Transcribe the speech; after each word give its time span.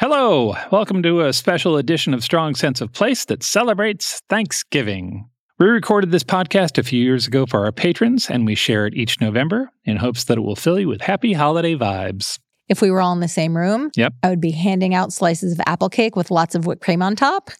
Hello, 0.00 0.54
welcome 0.72 1.02
to 1.02 1.26
a 1.26 1.32
special 1.34 1.76
edition 1.76 2.14
of 2.14 2.24
Strong 2.24 2.54
Sense 2.54 2.80
of 2.80 2.90
Place 2.90 3.26
that 3.26 3.42
celebrates 3.42 4.22
Thanksgiving. 4.30 5.28
We 5.58 5.66
recorded 5.66 6.10
this 6.10 6.24
podcast 6.24 6.78
a 6.78 6.82
few 6.82 7.04
years 7.04 7.26
ago 7.26 7.44
for 7.44 7.66
our 7.66 7.70
patrons, 7.70 8.30
and 8.30 8.46
we 8.46 8.54
share 8.54 8.86
it 8.86 8.94
each 8.94 9.20
November 9.20 9.70
in 9.84 9.98
hopes 9.98 10.24
that 10.24 10.38
it 10.38 10.40
will 10.40 10.56
fill 10.56 10.80
you 10.80 10.88
with 10.88 11.02
happy 11.02 11.34
holiday 11.34 11.74
vibes. 11.74 12.38
If 12.66 12.80
we 12.80 12.90
were 12.90 13.02
all 13.02 13.12
in 13.12 13.20
the 13.20 13.28
same 13.28 13.54
room, 13.54 13.90
Yep. 13.94 14.14
I 14.22 14.30
would 14.30 14.40
be 14.40 14.52
handing 14.52 14.94
out 14.94 15.12
slices 15.12 15.52
of 15.52 15.60
apple 15.66 15.90
cake 15.90 16.16
with 16.16 16.30
lots 16.30 16.54
of 16.54 16.64
whipped 16.64 16.80
cream 16.80 17.02
on 17.02 17.14
top. 17.14 17.50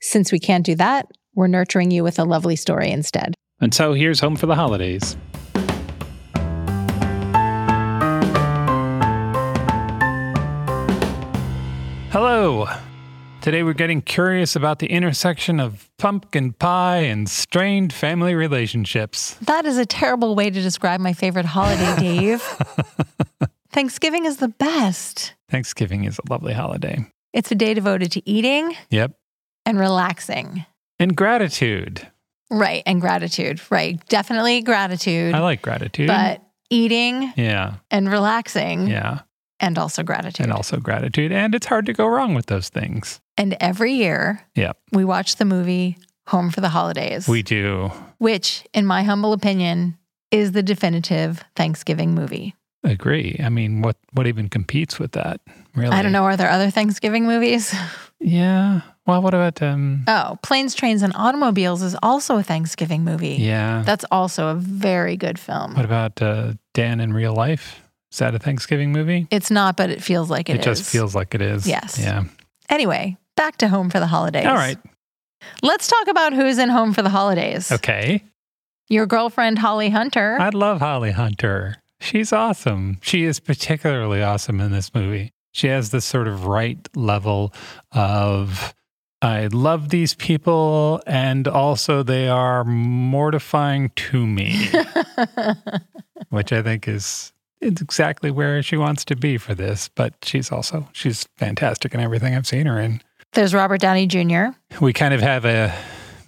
Since 0.00 0.32
we 0.32 0.38
can't 0.38 0.64
do 0.64 0.74
that, 0.76 1.08
we're 1.34 1.46
nurturing 1.46 1.90
you 1.90 2.02
with 2.02 2.18
a 2.18 2.24
lovely 2.24 2.56
story 2.56 2.90
instead. 2.90 3.34
And 3.60 3.74
so 3.74 3.92
here's 3.92 4.20
home 4.20 4.36
for 4.36 4.46
the 4.46 4.54
holidays. 4.54 5.14
Hello. 12.12 12.66
Today 13.40 13.62
we're 13.62 13.72
getting 13.72 14.02
curious 14.02 14.54
about 14.54 14.78
the 14.80 14.86
intersection 14.88 15.58
of 15.58 15.88
pumpkin 15.98 16.52
pie 16.52 16.98
and 16.98 17.26
strained 17.28 17.92
family 17.92 18.34
relationships. 18.34 19.34
That 19.42 19.64
is 19.64 19.78
a 19.78 19.86
terrible 19.86 20.34
way 20.34 20.50
to 20.50 20.60
describe 20.60 21.00
my 21.00 21.14
favorite 21.14 21.46
holiday, 21.46 21.96
Dave. 21.98 22.42
Thanksgiving 23.70 24.26
is 24.26 24.36
the 24.36 24.48
best. 24.48 25.32
Thanksgiving 25.50 26.04
is 26.04 26.18
a 26.18 26.30
lovely 26.30 26.52
holiday. 26.52 27.06
It's 27.32 27.50
a 27.50 27.54
day 27.54 27.72
devoted 27.72 28.12
to 28.12 28.28
eating 28.28 28.76
Yep. 28.90 29.12
and 29.64 29.78
relaxing. 29.80 30.66
And 30.98 31.16
gratitude. 31.16 32.06
Right. 32.50 32.82
And 32.84 33.00
gratitude. 33.00 33.60
Right. 33.70 34.06
Definitely 34.10 34.60
gratitude. 34.60 35.34
I 35.34 35.40
like 35.40 35.62
gratitude. 35.62 36.08
but 36.08 36.42
eating 36.68 37.32
yeah, 37.36 37.76
and 37.90 38.08
relaxing 38.10 38.86
yeah. 38.86 39.20
And 39.62 39.78
also 39.78 40.02
gratitude. 40.02 40.44
And 40.44 40.52
also 40.52 40.78
gratitude. 40.78 41.32
And 41.32 41.54
it's 41.54 41.66
hard 41.66 41.86
to 41.86 41.92
go 41.94 42.06
wrong 42.06 42.34
with 42.34 42.46
those 42.46 42.68
things. 42.68 43.20
And 43.38 43.56
every 43.60 43.94
year, 43.94 44.42
Yep. 44.56 44.76
we 44.92 45.04
watch 45.04 45.36
the 45.36 45.44
movie 45.46 45.96
Home 46.28 46.50
for 46.50 46.60
the 46.60 46.68
Holidays, 46.68 47.26
We 47.26 47.42
do. 47.42 47.90
which, 48.18 48.64
in 48.74 48.84
my 48.86 49.02
humble 49.04 49.32
opinion, 49.32 49.96
is 50.30 50.52
the 50.52 50.62
definitive 50.62 51.42
Thanksgiving 51.56 52.14
movie. 52.14 52.54
Agree. 52.84 53.40
I 53.42 53.48
mean, 53.48 53.80
what 53.82 53.96
what 54.12 54.26
even 54.26 54.48
competes 54.48 54.98
with 54.98 55.12
that? 55.12 55.40
Really? 55.76 55.94
I 55.94 56.02
don't 56.02 56.10
know. 56.12 56.24
Are 56.24 56.36
there 56.36 56.50
other 56.50 56.70
Thanksgiving 56.70 57.24
movies? 57.26 57.74
Yeah. 58.24 58.82
Well, 59.04 59.20
what 59.20 59.34
about 59.34 59.60
um? 59.62 60.04
Oh, 60.06 60.38
Planes, 60.44 60.76
Trains, 60.76 61.02
and 61.02 61.12
Automobiles 61.16 61.82
is 61.82 61.96
also 62.04 62.36
a 62.36 62.42
Thanksgiving 62.44 63.02
movie. 63.02 63.34
Yeah. 63.34 63.82
That's 63.84 64.04
also 64.12 64.46
a 64.46 64.54
very 64.54 65.16
good 65.16 65.40
film. 65.40 65.74
What 65.74 65.84
about 65.84 66.22
uh, 66.22 66.52
Dan 66.72 67.00
in 67.00 67.12
real 67.12 67.34
life? 67.34 67.81
Is 68.12 68.18
that 68.18 68.34
a 68.34 68.38
Thanksgiving 68.38 68.92
movie? 68.92 69.26
It's 69.30 69.50
not, 69.50 69.76
but 69.76 69.88
it 69.88 70.02
feels 70.02 70.28
like 70.28 70.50
it 70.50 70.54
is. 70.54 70.58
It 70.58 70.64
just 70.64 70.90
feels 70.90 71.14
like 71.14 71.34
it 71.34 71.40
is. 71.40 71.66
Yes. 71.66 71.98
Yeah. 71.98 72.24
Anyway, 72.68 73.16
back 73.36 73.56
to 73.58 73.68
Home 73.68 73.88
for 73.88 74.00
the 74.00 74.06
Holidays. 74.06 74.46
All 74.46 74.54
right. 74.54 74.78
Let's 75.62 75.88
talk 75.88 76.08
about 76.08 76.34
who's 76.34 76.58
in 76.58 76.68
Home 76.68 76.92
for 76.92 77.00
the 77.00 77.08
Holidays. 77.08 77.72
Okay. 77.72 78.22
Your 78.88 79.06
girlfriend, 79.06 79.58
Holly 79.58 79.88
Hunter. 79.88 80.36
I 80.38 80.50
love 80.50 80.80
Holly 80.80 81.12
Hunter. 81.12 81.76
She's 82.00 82.32
awesome. 82.32 82.98
She 83.00 83.24
is 83.24 83.40
particularly 83.40 84.22
awesome 84.22 84.60
in 84.60 84.72
this 84.72 84.94
movie. 84.94 85.32
She 85.52 85.68
has 85.68 85.90
this 85.90 86.04
sort 86.04 86.28
of 86.28 86.46
right 86.46 86.86
level 86.94 87.54
of 87.92 88.74
I 89.22 89.46
love 89.46 89.88
these 89.90 90.14
people 90.14 91.00
and 91.06 91.46
also 91.46 92.02
they 92.02 92.28
are 92.28 92.64
mortifying 92.64 93.90
to 93.90 94.26
me, 94.26 94.68
which 96.30 96.52
I 96.52 96.60
think 96.60 96.88
is 96.88 97.31
it's 97.62 97.80
exactly 97.80 98.30
where 98.30 98.62
she 98.62 98.76
wants 98.76 99.04
to 99.06 99.16
be 99.16 99.38
for 99.38 99.54
this, 99.54 99.88
but 99.88 100.14
she's 100.22 100.52
also 100.52 100.88
she's 100.92 101.26
fantastic 101.38 101.94
in 101.94 102.00
everything 102.00 102.34
I've 102.34 102.46
seen 102.46 102.66
her 102.66 102.78
in. 102.78 103.00
There's 103.32 103.54
Robert 103.54 103.80
Downey 103.80 104.06
Jr. 104.06 104.46
We 104.80 104.92
kind 104.92 105.14
of 105.14 105.20
have 105.20 105.44
a 105.46 105.74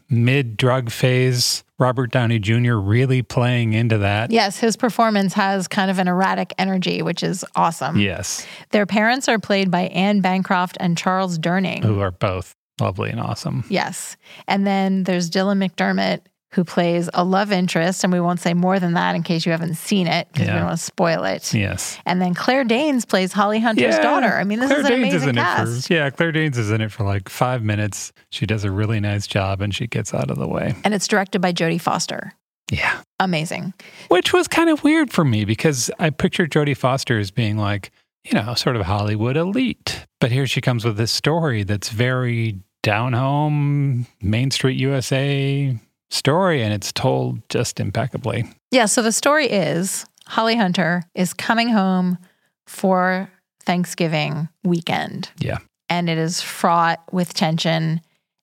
mid 0.09 0.57
drug 0.57 0.91
phase 0.91 1.65
Robert 1.79 2.11
Downey 2.13 2.39
Jr. 2.39 2.75
really 2.75 3.23
playing 3.23 3.73
into 3.73 3.99
that. 3.99 4.31
Yes, 4.31 4.59
his 4.59 4.77
performance 4.77 5.35
has 5.35 5.67
kind 5.67 5.91
of 5.91 5.99
an 5.99 6.07
erratic 6.09 6.55
energy, 6.57 7.03
which 7.03 7.23
is 7.23 7.45
awesome. 7.57 7.99
Yes. 7.99 8.47
Their 8.71 8.87
parents 8.87 9.29
are 9.29 9.39
played 9.39 9.71
by 9.71 9.83
Anne 9.89 10.21
Bancroft 10.21 10.77
and 10.81 10.97
Charles 10.97 11.39
Durning. 11.39 11.83
who 11.83 12.01
are 12.01 12.13
both 12.13 12.55
lovely 12.81 13.11
and 13.11 13.21
awesome. 13.21 13.65
Yes. 13.69 14.17
And 14.47 14.67
then 14.67 15.05
there's 15.05 15.31
Dylan 15.31 15.65
McDermott, 15.65 16.21
who 16.55 16.65
plays 16.65 17.11
a 17.15 17.25
love 17.25 17.51
interest. 17.53 18.05
And 18.05 18.13
we 18.13 18.21
won't 18.21 18.41
say 18.41 18.55
more 18.55 18.79
than 18.79 18.95
that 18.95 19.15
in 19.15 19.23
case 19.23 19.45
you 19.45 19.53
haven't 19.53 19.75
seen 19.75 20.07
it 20.07 20.29
because 20.33 20.47
we 20.49 20.53
don't 20.55 20.65
want 20.65 20.79
to 20.79 20.85
spoil 20.85 21.25
it. 21.25 21.53
Yes. 21.53 21.99
And 22.07 22.21
then 22.23 22.33
Claire 22.35 22.65
Danes 22.65 23.05
plays 23.05 23.33
Holly 23.33 23.59
Hunter's 23.61 23.99
daughter. 23.99 24.29
I 24.35 24.45
mean, 24.45 24.61
this 24.61 24.69
Claire 24.69 24.81
is 24.81 24.87
an 24.87 24.93
Danes 24.93 25.15
amazing 25.15 25.29
in 25.31 25.35
cast. 25.35 25.79
it 25.79 25.87
for 25.89 25.95
yeah. 25.95 26.11
Claire 26.11 26.33
Danes 26.33 26.57
is 26.59 26.71
in 26.71 26.81
it 26.81 26.93
for 26.93 27.05
like 27.05 27.29
five 27.29 27.63
minutes. 27.63 28.13
She 28.31 28.47
does 28.47 28.65
a 28.65 28.71
really 28.71 29.01
nice 29.01 29.27
job 29.27 29.61
and 29.61 29.75
she 29.75 29.87
gets 29.87 30.15
out 30.15 30.31
of 30.31 30.39
the 30.39 30.49
way. 30.49 30.75
And 30.85 30.95
it's 30.95 31.09
directed 31.09 31.41
by 31.41 31.53
Jodie 31.53 31.81
Foster. 31.81 32.33
Yeah, 32.71 33.03
Amazing. 33.21 33.75
which 34.09 34.33
was 34.33 34.49
kind 34.49 34.71
of 34.71 34.83
weird 34.85 35.13
for 35.13 35.23
me 35.25 35.45
because 35.45 35.91
I 35.99 36.09
pictured 36.11 36.51
Jodie 36.51 36.77
Foster 36.77 37.19
as 37.19 37.31
being 37.31 37.59
like 37.59 37.91
you 38.25 38.33
know 38.33 38.55
sort 38.55 38.77
of 38.77 38.83
Hollywood 38.87 39.37
elite, 39.37 40.07
but 40.19 40.33
here 40.33 40.47
she 40.47 40.63
comes 40.63 40.83
with 40.85 40.97
this 40.97 41.13
story 41.13 41.63
that's 41.65 41.91
very 41.91 42.59
down 42.83 43.13
home, 43.13 44.07
Main 44.23 44.51
Street 44.51 44.79
USA 44.79 45.77
story, 46.15 46.63
and 46.63 46.73
it's 46.73 46.93
told 46.93 47.47
just 47.49 47.81
impeccably. 47.81 48.45
Yeah. 48.71 48.87
So 48.87 49.03
the 49.03 49.13
story 49.13 49.47
is 49.47 50.07
Holly 50.27 50.57
Hunter 50.57 51.03
is 51.15 51.35
coming 51.35 51.69
home 51.69 52.19
for 52.67 53.31
Thanksgiving 53.63 54.49
weekend. 54.63 55.31
Yeah. 55.39 55.59
And 55.89 56.09
it 56.09 56.19
is 56.19 56.41
fraught 56.41 57.03
with 57.13 57.35
tension 57.35 58.01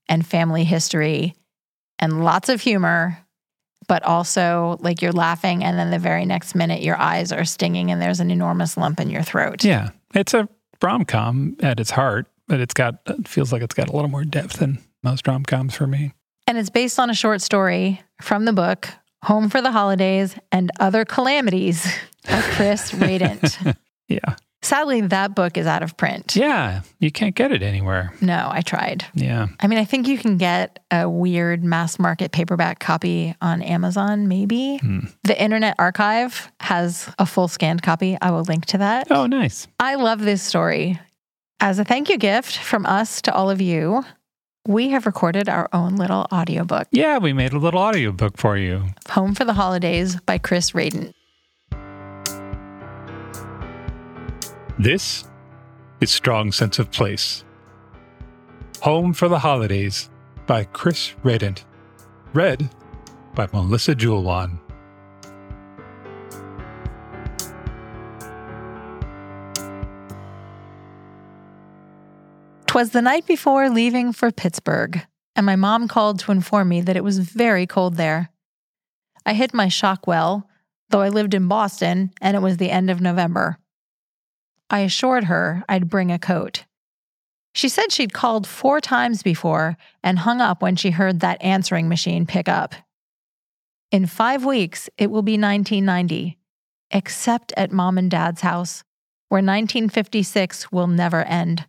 and 0.08 0.26
family 0.26 0.64
history 0.64 1.36
and 2.00 2.24
lots 2.24 2.50
of 2.50 2.62
humor, 2.62 3.18
but 3.88 4.04
also 4.04 4.78
like 4.82 5.02
you're 5.02 5.12
laughing. 5.12 5.64
And 5.64 5.78
then 5.78 5.92
the 5.92 6.00
very 6.00 6.26
next 6.26 6.56
minute, 6.56 6.82
your 6.82 6.98
eyes 6.98 7.32
are 7.32 7.46
stinging 7.46 7.92
and 7.92 8.02
there's 8.02 8.20
an 8.20 8.32
enormous 8.32 8.78
lump 8.78 9.00
in 9.00 9.10
your 9.10 9.24
throat. 9.24 9.64
Yeah, 9.64 9.90
it's 10.14 10.34
a 10.34 10.48
rom 10.82 11.06
com 11.06 11.58
at 11.62 11.80
its 11.80 11.92
heart, 11.92 12.28
but 12.48 12.60
it's 12.60 12.74
got 12.74 12.96
it 13.08 13.28
feels 13.28 13.52
like 13.52 13.62
it's 13.62 13.76
got 13.76 13.90
a 13.90 13.94
little 13.94 14.10
more 14.10 14.24
depth 14.24 14.58
than 14.58 14.80
most 15.04 15.28
rom 15.28 15.44
coms 15.44 15.76
for 15.76 15.88
me. 15.88 16.14
And 16.52 16.58
it's 16.58 16.70
based 16.70 17.00
on 17.00 17.10
a 17.10 17.14
short 17.14 17.42
story 17.42 18.02
from 18.22 18.44
the 18.44 18.52
book 18.52 18.90
Home 19.24 19.50
for 19.50 19.62
the 19.62 19.72
Holidays 19.72 20.36
and 20.52 20.70
Other 20.82 21.06
Calamities 21.06 21.86
by 22.28 22.42
Chris 22.42 22.92
Radant. 23.00 23.78
Yeah, 24.10 24.36
Sadly, 24.62 25.00
that 25.00 25.34
book 25.34 25.58
is 25.58 25.66
out 25.66 25.82
of 25.82 25.96
print. 25.96 26.36
yeah, 26.36 26.82
you 27.00 27.10
can't 27.10 27.36
get 27.36 27.54
it 27.54 27.64
anywhere. 27.64 28.12
No, 28.20 28.50
I 28.52 28.60
tried. 28.60 29.06
Yeah, 29.14 29.48
I 29.62 29.68
mean, 29.68 29.80
I 29.80 29.86
think 29.86 30.10
you 30.10 30.18
can 30.18 30.36
get 30.36 30.80
a 30.92 31.08
weird 31.10 31.64
mass 31.64 31.98
market 31.98 32.34
paperback 32.34 32.80
copy 32.82 33.34
on 33.42 33.62
Amazon, 33.62 34.28
maybe. 34.28 34.76
Hmm. 34.80 35.06
The 35.24 35.42
Internet 35.42 35.76
Archive 35.80 36.52
has 36.60 37.10
a 37.18 37.26
full 37.26 37.48
scanned 37.48 37.82
copy. 37.82 38.18
I 38.22 38.32
will 38.32 38.44
link 38.44 38.66
to 38.66 38.80
that. 38.80 39.08
Oh, 39.10 39.26
nice. 39.26 39.70
I 39.80 39.96
love 39.96 40.20
this 40.20 40.42
story. 40.42 41.00
As 41.62 41.80
a 41.80 41.86
thank 41.86 42.10
you 42.10 42.18
gift 42.18 42.58
from 42.58 42.86
us 42.86 43.22
to 43.22 43.34
all 43.34 43.50
of 43.50 43.62
you, 43.62 44.04
we 44.68 44.90
have 44.90 45.06
recorded 45.06 45.50
our 45.50 45.68
own 45.74 45.96
little 45.96 46.28
audiobook, 46.32 46.88
Yeah, 46.92 47.18
we 47.18 47.34
made 47.34 47.54
a 47.54 47.58
little 47.58 47.80
audiobook 47.80 48.38
for 48.38 48.58
you. 48.58 48.86
Home 49.10 49.34
for 49.34 49.44
the 49.44 49.54
Holidays 49.54 50.20
by 50.22 50.38
Chris 50.38 50.72
Radant. 50.72 51.14
This 54.78 55.26
is 56.00 56.12
Strong 56.12 56.52
Sense 56.54 56.80
of 56.80 56.92
Place. 56.92 57.44
Home 58.82 59.14
for 59.14 59.28
the 59.28 59.40
Holidays 59.40 60.10
by 60.48 60.64
Chris 60.66 61.14
Radant. 61.24 61.66
Read 62.34 62.70
by 63.36 63.48
Melissa 63.54 63.96
Joulwan. 63.96 64.60
Twas 72.72 72.92
the 72.92 73.02
night 73.02 73.26
before 73.26 73.70
leaving 73.70 74.14
for 74.14 74.32
Pittsburgh, 74.32 75.06
and 75.36 75.46
my 75.46 75.58
mom 75.58 75.90
called 75.90 76.20
to 76.20 76.32
inform 76.32 76.70
me 76.70 76.80
that 76.80 76.96
it 76.96 77.04
was 77.04 77.20
very 77.20 77.68
cold 77.68 77.98
there. 77.98 78.30
I 79.26 79.34
hid 79.34 79.54
my 79.54 79.68
shock 79.68 80.08
well, 80.08 80.48
though 80.90 81.02
I 81.02 81.10
lived 81.10 81.34
in 81.34 81.50
Boston 81.50 82.14
and 82.22 82.38
it 82.38 82.40
was 82.40 82.56
the 82.56 82.72
end 82.72 82.90
of 82.90 83.02
November. 83.02 83.58
I 84.70 84.80
assured 84.80 85.26
her 85.26 85.66
I'd 85.68 85.90
bring 85.90 86.14
a 86.14 86.18
coat. 86.18 86.64
She 87.54 87.68
said 87.68 87.92
she'd 87.92 88.14
called 88.14 88.48
four 88.48 88.80
times 88.80 89.22
before 89.22 89.76
and 90.02 90.20
hung 90.20 90.40
up 90.40 90.62
when 90.62 90.78
she 90.78 90.92
heard 90.92 91.20
that 91.20 91.44
answering 91.44 91.90
machine 91.90 92.26
pick 92.26 92.48
up. 92.48 92.74
In 93.92 94.06
five 94.06 94.46
weeks, 94.46 94.90
it 94.98 95.12
will 95.12 95.24
be 95.24 95.34
1990, 95.34 96.38
except 96.90 97.52
at 97.58 97.74
mom 97.74 97.98
and 97.98 98.10
dad's 98.10 98.40
house, 98.40 98.86
where 99.28 99.40
1956 99.40 100.72
will 100.72 100.88
never 100.88 101.24
end. 101.24 101.66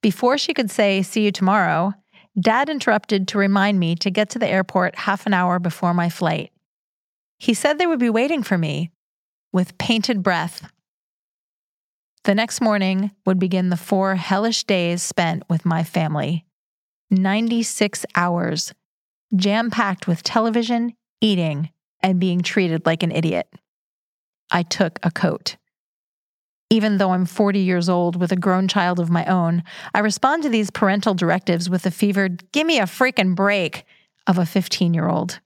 Before 0.00 0.38
she 0.38 0.54
could 0.54 0.70
say, 0.70 1.02
See 1.02 1.24
you 1.24 1.32
tomorrow, 1.32 1.94
Dad 2.40 2.70
interrupted 2.70 3.28
to 3.28 3.38
remind 3.38 3.78
me 3.78 3.94
to 3.96 4.10
get 4.10 4.30
to 4.30 4.38
the 4.38 4.48
airport 4.48 4.96
half 4.96 5.26
an 5.26 5.34
hour 5.34 5.58
before 5.58 5.92
my 5.92 6.08
flight. 6.08 6.50
He 7.38 7.54
said 7.54 7.78
they 7.78 7.86
would 7.86 7.98
be 7.98 8.10
waiting 8.10 8.42
for 8.42 8.56
me 8.56 8.90
with 9.52 9.76
painted 9.76 10.22
breath. 10.22 10.70
The 12.24 12.34
next 12.34 12.60
morning 12.60 13.10
would 13.26 13.38
begin 13.38 13.68
the 13.68 13.76
four 13.76 14.14
hellish 14.14 14.64
days 14.64 15.02
spent 15.02 15.42
with 15.48 15.66
my 15.66 15.82
family 15.82 16.46
96 17.10 18.06
hours, 18.14 18.72
jam 19.36 19.70
packed 19.70 20.06
with 20.06 20.22
television, 20.22 20.94
eating, 21.20 21.70
and 22.00 22.18
being 22.18 22.40
treated 22.40 22.86
like 22.86 23.02
an 23.02 23.12
idiot. 23.12 23.48
I 24.50 24.62
took 24.62 24.98
a 25.02 25.10
coat. 25.10 25.56
Even 26.72 26.96
though 26.96 27.10
I'm 27.10 27.26
40 27.26 27.58
years 27.58 27.90
old 27.90 28.16
with 28.16 28.32
a 28.32 28.36
grown 28.36 28.66
child 28.66 28.98
of 28.98 29.10
my 29.10 29.26
own, 29.26 29.62
I 29.92 29.98
respond 29.98 30.42
to 30.42 30.48
these 30.48 30.70
parental 30.70 31.12
directives 31.12 31.68
with 31.68 31.82
the 31.82 31.90
fevered, 31.90 32.50
give 32.50 32.66
me 32.66 32.78
a 32.78 32.84
freaking 32.84 33.34
break 33.34 33.84
of 34.26 34.38
a 34.38 34.46
15 34.46 34.94
year 34.94 35.06
old. 35.06 35.40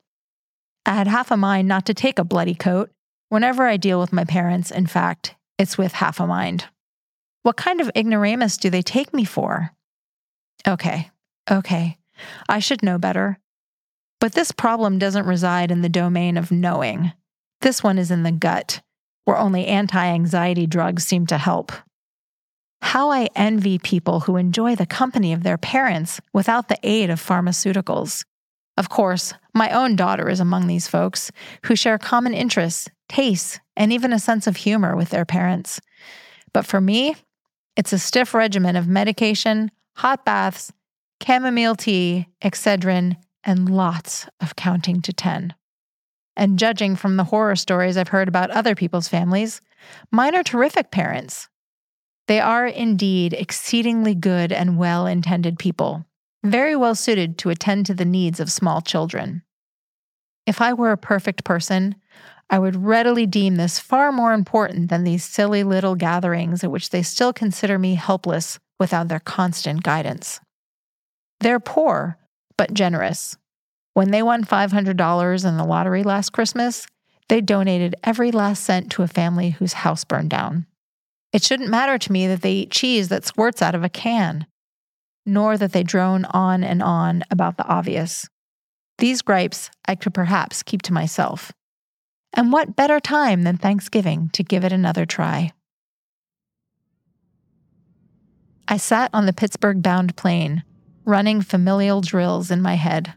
I 0.87 0.95
had 0.95 1.09
half 1.09 1.33
a 1.33 1.37
mind 1.37 1.67
not 1.67 1.85
to 1.87 1.95
take 1.95 2.21
a 2.21 2.25
bloody 2.25 2.55
coat. 2.55 2.93
Whenever 3.29 3.67
I 3.67 3.77
deal 3.77 3.99
with 3.99 4.13
my 4.13 4.23
parents, 4.23 4.71
in 4.71 4.87
fact, 4.87 5.35
it's 5.59 5.77
with 5.77 5.95
half 5.95 6.21
a 6.21 6.29
mind. 6.29 6.67
What 7.43 7.57
kind 7.57 7.81
of 7.81 7.91
ignoramus 7.97 8.57
do 8.57 8.71
they 8.71 8.83
take 8.83 9.13
me 9.13 9.25
for? 9.25 9.73
Okay, 10.65 11.11
okay, 11.51 11.99
I 12.49 12.61
should 12.61 12.85
know 12.85 12.99
better. 12.99 13.41
But 14.21 14.35
this 14.35 14.53
problem 14.53 15.01
doesn't 15.01 15.27
reside 15.27 15.73
in 15.73 15.83
the 15.83 15.89
domain 15.89 16.37
of 16.37 16.53
knowing. 16.53 17.11
This 17.63 17.83
one 17.83 17.99
is 17.99 18.13
in 18.13 18.23
the 18.23 18.31
gut, 18.31 18.81
where 19.27 19.37
only 19.37 19.67
anti 19.67 20.07
anxiety 20.07 20.67
drugs 20.67 21.05
seem 21.05 21.27
to 21.27 21.37
help. 21.37 21.73
How 22.81 23.11
I 23.11 23.29
envy 23.35 23.79
people 23.79 24.21
who 24.21 24.37
enjoy 24.37 24.77
the 24.77 24.87
company 24.87 25.33
of 25.33 25.43
their 25.43 25.59
parents 25.59 26.21
without 26.33 26.69
the 26.69 26.79
aid 26.83 27.11
of 27.11 27.21
pharmaceuticals. 27.21 28.25
Of 28.79 28.89
course, 28.89 29.35
my 29.53 29.71
own 29.71 29.97
daughter 29.97 30.29
is 30.29 30.39
among 30.39 30.67
these 30.67 30.87
folks 30.87 31.33
who 31.65 31.75
share 31.75 31.99
common 31.99 32.35
interests, 32.35 32.89
tastes, 33.09 33.59
and 33.77 33.93
even 33.93 34.13
a 34.13 34.19
sense 34.19 34.47
of 34.47 34.57
humor 34.57 34.95
with 34.95 35.11
their 35.11 35.25
parents. 35.25 35.81
But 36.53 36.65
for 36.65 36.81
me, 36.81 37.17
it's 37.77 37.93
a 37.93 37.99
stiff 37.99 38.33
regimen 38.33 38.77
of 38.77 38.87
medication, 38.87 39.71
hot 39.97 40.25
baths, 40.25 40.73
chamomile 41.25 41.75
tea, 41.75 42.29
Excedrin, 42.43 43.17
and 43.43 43.69
lots 43.69 44.29
of 44.41 44.57
counting 44.57 45.03
to 45.03 45.13
10. 45.13 45.55
And 46.37 46.59
judging 46.59 46.97
from 46.97 47.17
the 47.17 47.25
horror 47.25 47.57
stories 47.57 47.97
I've 47.97 48.09
heard 48.09 48.29
about 48.29 48.51
other 48.51 48.75
people's 48.75 49.09
families, 49.09 49.61
mine 50.11 50.35
are 50.35 50.43
terrific 50.43 50.91
parents. 50.91 51.49
They 52.29 52.41
are 52.41 52.67
indeed 52.67 53.33
exceedingly 53.33 54.15
good 54.15 54.53
and 54.53 54.79
well 54.79 55.07
intended 55.07 55.59
people, 55.59 56.05
very 56.45 56.77
well 56.77 56.95
suited 56.95 57.39
to 57.39 57.51
attend 57.51 57.87
to 57.87 57.95
the 57.95 58.05
needs 58.05 58.41
of 58.41 58.51
small 58.51 58.81
children. 58.81 59.43
If 60.47 60.61
I 60.61 60.73
were 60.73 60.93
a 60.93 60.99
perfect 60.99 61.45
person, 61.45 61.97
I 62.51 62.59
would 62.59 62.77
readily 62.77 63.27
deem 63.27 63.57
this 63.57 63.79
far 63.79 64.13
more 64.13 64.33
important 64.33 64.91
than 64.91 65.05
these 65.05 65.25
silly 65.25 65.65
little 65.65 65.97
gatherings 65.97 66.63
at 66.63 66.71
which 66.71 66.91
they 66.91 67.03
still 67.03 67.33
consider 67.33 67.79
me 67.79 67.95
helpless 67.95 68.59
without 68.79 69.09
their 69.09 69.21
constant 69.21 69.83
guidance. 69.83 70.41
They're 71.41 71.61
poor, 71.61 72.19
but 72.57 72.75
generous. 72.75 73.37
When 73.97 74.11
they 74.11 74.23
won 74.23 74.45
$500 74.45 75.49
in 75.49 75.57
the 75.57 75.65
lottery 75.65 76.03
last 76.03 76.35
Christmas, 76.35 76.87
they 77.31 77.41
donated 77.41 77.95
every 78.05 78.31
last 78.31 78.63
cent 78.63 78.93
to 78.93 79.03
a 79.03 79.09
family 79.09 79.49
whose 79.49 79.73
house 79.73 80.05
burned 80.05 80.29
down. 80.29 80.67
It 81.33 81.43
shouldn't 81.43 81.71
matter 81.71 81.97
to 81.97 82.13
me 82.13 82.27
that 82.27 82.43
they 82.43 82.53
eat 82.53 82.71
cheese 82.71 83.09
that 83.09 83.25
squirts 83.25 83.63
out 83.63 83.75
of 83.75 83.83
a 83.83 83.89
can, 83.89 84.45
nor 85.25 85.57
that 85.57 85.73
they 85.73 85.83
drone 85.83 86.27
on 86.27 86.63
and 86.63 86.83
on 86.83 87.23
about 87.31 87.57
the 87.57 87.67
obvious. 87.67 88.29
These 88.99 89.23
gripes 89.23 89.71
I 89.89 89.95
could 89.95 90.13
perhaps 90.13 90.63
keep 90.63 90.83
to 90.83 90.93
myself. 90.93 91.53
And 92.35 92.53
what 92.53 92.77
better 92.77 93.01
time 93.01 93.45
than 93.45 93.57
Thanksgiving 93.57 94.29
to 94.35 94.45
give 94.45 94.63
it 94.63 94.73
another 94.73 95.07
try? 95.07 95.53
I 98.69 98.77
sat 98.77 99.09
on 99.15 99.25
the 99.25 99.33
Pittsburgh 99.33 99.81
bound 99.81 100.17
plane, 100.17 100.65
running 101.07 101.41
familial 101.41 102.03
drills 102.03 102.51
in 102.51 102.61
my 102.61 102.75
head. 102.75 103.15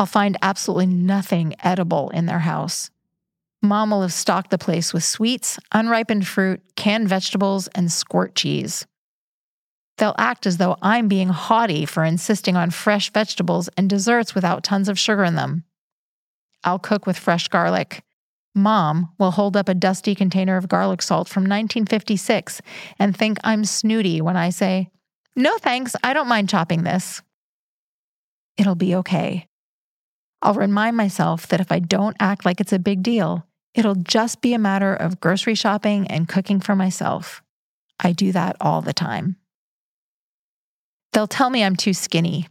I'll 0.00 0.06
find 0.06 0.38
absolutely 0.40 0.86
nothing 0.86 1.54
edible 1.62 2.08
in 2.08 2.24
their 2.24 2.38
house. 2.38 2.90
Mom 3.60 3.90
will 3.90 4.00
have 4.00 4.14
stocked 4.14 4.48
the 4.48 4.56
place 4.56 4.94
with 4.94 5.04
sweets, 5.04 5.58
unripened 5.72 6.26
fruit, 6.26 6.62
canned 6.74 7.06
vegetables, 7.06 7.68
and 7.74 7.92
squirt 7.92 8.34
cheese. 8.34 8.86
They'll 9.98 10.14
act 10.16 10.46
as 10.46 10.56
though 10.56 10.78
I'm 10.80 11.08
being 11.08 11.28
haughty 11.28 11.84
for 11.84 12.02
insisting 12.02 12.56
on 12.56 12.70
fresh 12.70 13.12
vegetables 13.12 13.68
and 13.76 13.90
desserts 13.90 14.34
without 14.34 14.64
tons 14.64 14.88
of 14.88 14.98
sugar 14.98 15.22
in 15.22 15.34
them. 15.34 15.64
I'll 16.64 16.78
cook 16.78 17.04
with 17.04 17.18
fresh 17.18 17.48
garlic. 17.48 18.02
Mom 18.54 19.10
will 19.18 19.32
hold 19.32 19.54
up 19.54 19.68
a 19.68 19.74
dusty 19.74 20.14
container 20.14 20.56
of 20.56 20.66
garlic 20.66 21.02
salt 21.02 21.28
from 21.28 21.42
1956 21.42 22.62
and 22.98 23.14
think 23.14 23.36
I'm 23.44 23.66
snooty 23.66 24.22
when 24.22 24.38
I 24.38 24.48
say, 24.48 24.88
no 25.36 25.58
thanks, 25.58 25.94
I 26.02 26.14
don't 26.14 26.26
mind 26.26 26.48
chopping 26.48 26.84
this. 26.84 27.20
It'll 28.56 28.74
be 28.74 28.94
okay. 28.94 29.46
I'll 30.42 30.54
remind 30.54 30.96
myself 30.96 31.46
that 31.48 31.60
if 31.60 31.70
I 31.70 31.78
don't 31.78 32.16
act 32.18 32.44
like 32.44 32.60
it's 32.60 32.72
a 32.72 32.78
big 32.78 33.02
deal, 33.02 33.46
it'll 33.74 33.94
just 33.94 34.40
be 34.40 34.54
a 34.54 34.58
matter 34.58 34.94
of 34.94 35.20
grocery 35.20 35.54
shopping 35.54 36.06
and 36.06 36.28
cooking 36.28 36.60
for 36.60 36.74
myself. 36.74 37.42
I 37.98 38.12
do 38.12 38.32
that 38.32 38.56
all 38.60 38.80
the 38.80 38.94
time. 38.94 39.36
They'll 41.12 41.26
tell 41.26 41.50
me 41.50 41.62
I'm 41.62 41.76
too 41.76 41.92
skinny. 41.92 42.48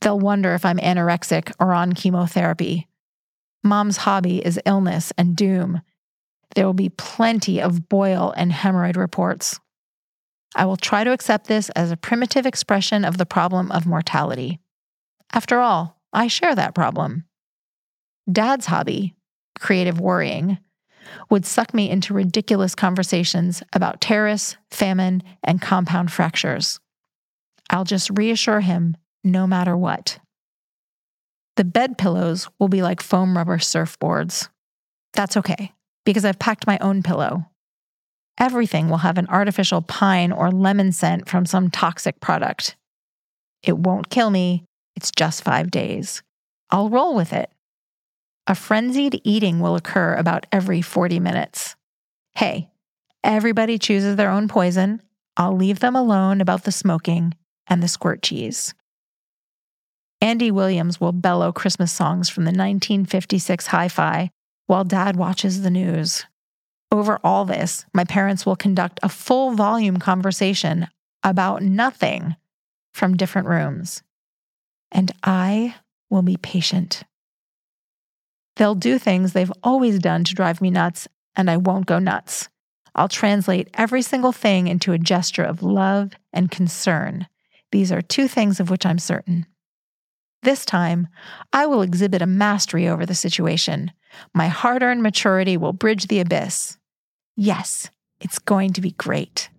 They'll 0.00 0.18
wonder 0.18 0.54
if 0.54 0.64
I'm 0.64 0.78
anorexic 0.78 1.52
or 1.58 1.72
on 1.72 1.92
chemotherapy. 1.92 2.88
Mom's 3.64 3.98
hobby 3.98 4.44
is 4.44 4.60
illness 4.66 5.12
and 5.16 5.36
doom. 5.36 5.80
There 6.54 6.66
will 6.66 6.74
be 6.74 6.88
plenty 6.90 7.60
of 7.60 7.88
boil 7.88 8.32
and 8.36 8.52
hemorrhoid 8.52 8.96
reports. 8.96 9.58
I 10.54 10.64
will 10.64 10.76
try 10.76 11.04
to 11.04 11.12
accept 11.12 11.48
this 11.48 11.68
as 11.70 11.90
a 11.90 11.96
primitive 11.96 12.46
expression 12.46 13.04
of 13.04 13.18
the 13.18 13.26
problem 13.26 13.70
of 13.70 13.86
mortality. 13.86 14.60
After 15.32 15.58
all, 15.58 15.95
I 16.12 16.28
share 16.28 16.54
that 16.54 16.74
problem. 16.74 17.24
Dad's 18.30 18.66
hobby, 18.66 19.14
creative 19.58 20.00
worrying, 20.00 20.58
would 21.30 21.46
suck 21.46 21.72
me 21.72 21.88
into 21.88 22.14
ridiculous 22.14 22.74
conversations 22.74 23.62
about 23.72 24.00
terrorists, 24.00 24.56
famine, 24.70 25.22
and 25.44 25.62
compound 25.62 26.10
fractures. 26.10 26.80
I'll 27.70 27.84
just 27.84 28.10
reassure 28.16 28.60
him 28.60 28.96
no 29.22 29.46
matter 29.46 29.76
what. 29.76 30.18
The 31.56 31.64
bed 31.64 31.96
pillows 31.96 32.48
will 32.58 32.68
be 32.68 32.82
like 32.82 33.00
foam 33.00 33.36
rubber 33.36 33.58
surfboards. 33.58 34.48
That's 35.14 35.36
okay, 35.38 35.72
because 36.04 36.24
I've 36.24 36.38
packed 36.38 36.66
my 36.66 36.78
own 36.80 37.02
pillow. 37.02 37.46
Everything 38.38 38.90
will 38.90 38.98
have 38.98 39.16
an 39.16 39.28
artificial 39.28 39.80
pine 39.80 40.32
or 40.32 40.50
lemon 40.50 40.92
scent 40.92 41.28
from 41.28 41.46
some 41.46 41.70
toxic 41.70 42.20
product. 42.20 42.76
It 43.62 43.78
won't 43.78 44.10
kill 44.10 44.28
me, 44.28 44.65
it's 44.96 45.10
just 45.10 45.44
five 45.44 45.70
days. 45.70 46.22
I'll 46.70 46.88
roll 46.88 47.14
with 47.14 47.32
it. 47.32 47.50
A 48.46 48.54
frenzied 48.54 49.20
eating 49.24 49.60
will 49.60 49.76
occur 49.76 50.14
about 50.14 50.46
every 50.50 50.80
40 50.80 51.20
minutes. 51.20 51.76
Hey, 52.34 52.70
everybody 53.22 53.78
chooses 53.78 54.16
their 54.16 54.30
own 54.30 54.48
poison. 54.48 55.02
I'll 55.36 55.56
leave 55.56 55.80
them 55.80 55.94
alone 55.94 56.40
about 56.40 56.64
the 56.64 56.72
smoking 56.72 57.34
and 57.66 57.82
the 57.82 57.88
squirt 57.88 58.22
cheese. 58.22 58.74
Andy 60.20 60.50
Williams 60.50 61.00
will 61.00 61.12
bellow 61.12 61.52
Christmas 61.52 61.92
songs 61.92 62.28
from 62.28 62.44
the 62.44 62.50
1956 62.50 63.66
hi 63.66 63.88
fi 63.88 64.30
while 64.66 64.84
dad 64.84 65.16
watches 65.16 65.62
the 65.62 65.70
news. 65.70 66.24
Over 66.90 67.20
all 67.22 67.44
this, 67.44 67.84
my 67.92 68.04
parents 68.04 68.46
will 68.46 68.56
conduct 68.56 68.98
a 69.02 69.08
full 69.08 69.52
volume 69.52 69.98
conversation 69.98 70.88
about 71.22 71.62
nothing 71.62 72.36
from 72.94 73.16
different 73.16 73.48
rooms 73.48 74.02
and 74.96 75.12
I 75.22 75.74
will 76.08 76.22
be 76.22 76.38
patient. 76.38 77.02
They'll 78.56 78.74
do 78.74 78.98
things 78.98 79.34
they've 79.34 79.52
always 79.62 79.98
done 79.98 80.24
to 80.24 80.34
drive 80.34 80.62
me 80.62 80.70
nuts, 80.70 81.06
and 81.36 81.50
I 81.50 81.58
won't 81.58 81.84
go 81.84 81.98
nuts. 81.98 82.48
I'll 82.94 83.06
translate 83.06 83.68
every 83.74 84.00
single 84.00 84.32
thing 84.32 84.68
into 84.68 84.94
a 84.94 84.98
gesture 84.98 85.44
of 85.44 85.62
love 85.62 86.12
and 86.32 86.50
concern. 86.50 87.28
These 87.72 87.92
are 87.92 88.00
two 88.00 88.26
things 88.26 88.58
of 88.58 88.70
which 88.70 88.86
I'm 88.86 88.98
certain. 88.98 89.44
This 90.42 90.64
time, 90.64 91.08
I 91.52 91.66
will 91.66 91.82
exhibit 91.82 92.22
a 92.22 92.26
mastery 92.26 92.88
over 92.88 93.04
the 93.04 93.14
situation. 93.14 93.92
My 94.32 94.48
hard 94.48 94.82
earned 94.82 95.02
maturity 95.02 95.58
will 95.58 95.74
bridge 95.74 96.06
the 96.06 96.20
abyss. 96.20 96.78
Yes, 97.36 97.90
it's 98.18 98.38
going 98.38 98.72
to 98.72 98.80
be 98.80 98.92
great. 98.92 99.50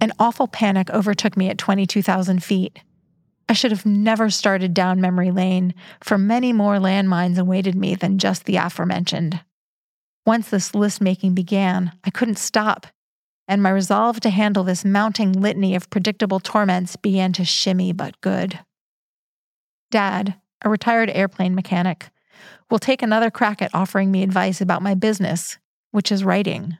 An 0.00 0.12
awful 0.18 0.48
panic 0.48 0.88
overtook 0.90 1.36
me 1.36 1.50
at 1.50 1.58
22,000 1.58 2.42
feet. 2.42 2.80
I 3.48 3.52
should 3.52 3.70
have 3.70 3.84
never 3.84 4.30
started 4.30 4.72
down 4.72 5.00
memory 5.00 5.30
lane, 5.30 5.74
for 6.02 6.16
many 6.16 6.52
more 6.52 6.76
landmines 6.76 7.38
awaited 7.38 7.74
me 7.74 7.96
than 7.96 8.18
just 8.18 8.44
the 8.44 8.56
aforementioned. 8.56 9.40
Once 10.24 10.48
this 10.48 10.74
list 10.74 11.00
making 11.00 11.34
began, 11.34 11.92
I 12.04 12.10
couldn't 12.10 12.38
stop, 12.38 12.86
and 13.48 13.62
my 13.62 13.70
resolve 13.70 14.20
to 14.20 14.30
handle 14.30 14.62
this 14.62 14.84
mounting 14.84 15.32
litany 15.32 15.74
of 15.74 15.90
predictable 15.90 16.38
torments 16.38 16.96
began 16.96 17.32
to 17.32 17.44
shimmy 17.44 17.92
but 17.92 18.20
good. 18.20 18.60
Dad, 19.90 20.36
a 20.62 20.70
retired 20.70 21.10
airplane 21.10 21.54
mechanic, 21.54 22.10
will 22.70 22.78
take 22.78 23.02
another 23.02 23.30
crack 23.30 23.60
at 23.60 23.74
offering 23.74 24.10
me 24.10 24.22
advice 24.22 24.60
about 24.60 24.82
my 24.82 24.94
business, 24.94 25.58
which 25.90 26.12
is 26.12 26.24
writing. 26.24 26.78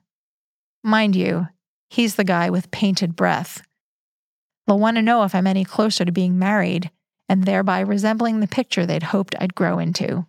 Mind 0.84 1.16
you, 1.16 1.48
he's 1.90 2.14
the 2.14 2.24
guy 2.24 2.48
with 2.48 2.70
painted 2.70 3.14
breath. 3.14 3.62
They'll 4.66 4.78
want 4.78 4.96
to 4.96 5.02
know 5.02 5.24
if 5.24 5.34
I'm 5.34 5.46
any 5.46 5.64
closer 5.64 6.04
to 6.04 6.12
being 6.12 6.38
married 6.38 6.90
and 7.28 7.44
thereby 7.44 7.80
resembling 7.80 8.40
the 8.40 8.48
picture 8.48 8.86
they'd 8.86 9.02
hoped 9.02 9.34
I'd 9.38 9.54
grow 9.54 9.78
into. 9.78 10.26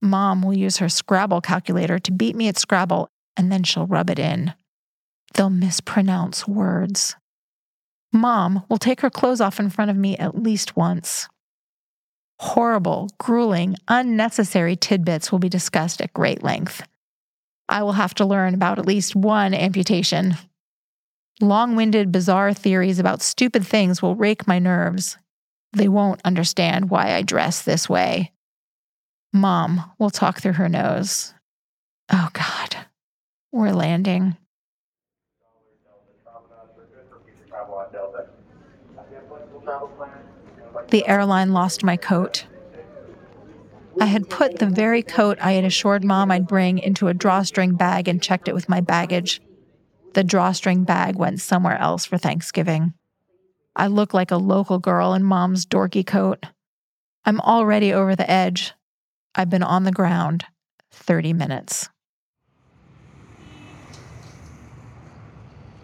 Mom 0.00 0.42
will 0.42 0.54
use 0.54 0.76
her 0.78 0.88
Scrabble 0.88 1.40
calculator 1.40 1.98
to 1.98 2.12
beat 2.12 2.36
me 2.36 2.48
at 2.48 2.58
Scrabble, 2.58 3.10
and 3.36 3.50
then 3.50 3.64
she'll 3.64 3.86
rub 3.86 4.10
it 4.10 4.18
in. 4.18 4.54
They'll 5.34 5.50
mispronounce 5.50 6.46
words. 6.46 7.16
Mom 8.12 8.64
will 8.68 8.78
take 8.78 9.00
her 9.00 9.10
clothes 9.10 9.40
off 9.40 9.60
in 9.60 9.70
front 9.70 9.90
of 9.90 9.96
me 9.96 10.16
at 10.16 10.40
least 10.40 10.76
once. 10.76 11.28
Horrible, 12.40 13.10
grueling, 13.18 13.76
unnecessary 13.88 14.76
tidbits 14.76 15.32
will 15.32 15.40
be 15.40 15.48
discussed 15.48 16.00
at 16.00 16.14
great 16.14 16.42
length. 16.42 16.82
I 17.68 17.82
will 17.82 17.92
have 17.92 18.14
to 18.14 18.24
learn 18.24 18.54
about 18.54 18.78
at 18.78 18.86
least 18.86 19.14
one 19.14 19.52
amputation. 19.52 20.36
Long 21.40 21.76
winded, 21.76 22.10
bizarre 22.10 22.52
theories 22.52 22.98
about 22.98 23.22
stupid 23.22 23.64
things 23.64 24.02
will 24.02 24.16
rake 24.16 24.48
my 24.48 24.58
nerves. 24.58 25.16
They 25.72 25.86
won't 25.86 26.20
understand 26.24 26.90
why 26.90 27.14
I 27.14 27.22
dress 27.22 27.62
this 27.62 27.88
way. 27.88 28.32
Mom 29.32 29.92
will 29.98 30.10
talk 30.10 30.40
through 30.40 30.54
her 30.54 30.68
nose. 30.68 31.34
Oh, 32.10 32.28
God. 32.32 32.76
We're 33.52 33.72
landing. 33.72 34.36
The 40.90 41.06
airline 41.06 41.52
lost 41.52 41.84
my 41.84 41.96
coat. 41.96 42.46
I 44.00 44.06
had 44.06 44.30
put 44.30 44.58
the 44.58 44.66
very 44.66 45.02
coat 45.02 45.38
I 45.40 45.52
had 45.52 45.64
assured 45.64 46.04
mom 46.04 46.30
I'd 46.30 46.46
bring 46.46 46.78
into 46.78 47.08
a 47.08 47.14
drawstring 47.14 47.74
bag 47.74 48.08
and 48.08 48.22
checked 48.22 48.48
it 48.48 48.54
with 48.54 48.68
my 48.68 48.80
baggage. 48.80 49.40
The 50.14 50.24
drawstring 50.24 50.84
bag 50.84 51.16
went 51.16 51.40
somewhere 51.40 51.78
else 51.78 52.04
for 52.04 52.18
Thanksgiving. 52.18 52.94
I 53.76 53.86
look 53.86 54.12
like 54.12 54.30
a 54.30 54.36
local 54.36 54.78
girl 54.78 55.14
in 55.14 55.22
mom's 55.22 55.66
dorky 55.66 56.04
coat. 56.04 56.46
I'm 57.24 57.40
already 57.40 57.92
over 57.92 58.16
the 58.16 58.28
edge. 58.28 58.72
I've 59.34 59.50
been 59.50 59.62
on 59.62 59.84
the 59.84 59.92
ground 59.92 60.44
30 60.90 61.32
minutes. 61.32 61.88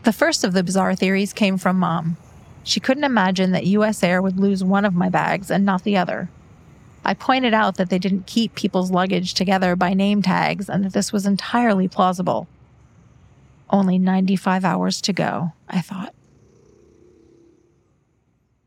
The 0.03 0.13
first 0.13 0.45
of 0.45 0.53
the 0.53 0.63
bizarre 0.63 0.95
theories 0.95 1.33
came 1.33 1.57
from 1.57 1.79
mom. 1.79 2.17
She 2.63 2.81
couldn't 2.81 3.05
imagine 3.05 3.53
that 3.53 3.67
US 3.67 4.03
Air 4.03 4.21
would 4.21 4.41
lose 4.41 4.65
one 4.65 4.85
of 4.85 4.95
my 4.95 5.09
bags 5.09 5.51
and 5.51 5.65
not 5.65 5.85
the 5.85 5.97
other. 5.97 6.29
I 7.05 7.15
pointed 7.15 7.53
out 7.53 7.77
that 7.77 7.91
they 7.91 7.99
didn't 7.99 8.27
keep 8.27 8.55
people's 8.55 8.91
luggage 8.91 9.35
together 9.35 9.77
by 9.77 9.93
name 9.93 10.23
tags 10.23 10.69
and 10.71 10.85
that 10.85 10.95
this 10.95 11.13
was 11.13 11.27
entirely 11.27 11.87
plausible. 11.87 12.49
Only 13.71 13.99
95 13.99 14.65
hours 14.65 15.01
to 15.03 15.13
go, 15.13 15.53
I 15.69 15.81
thought. 15.81 16.15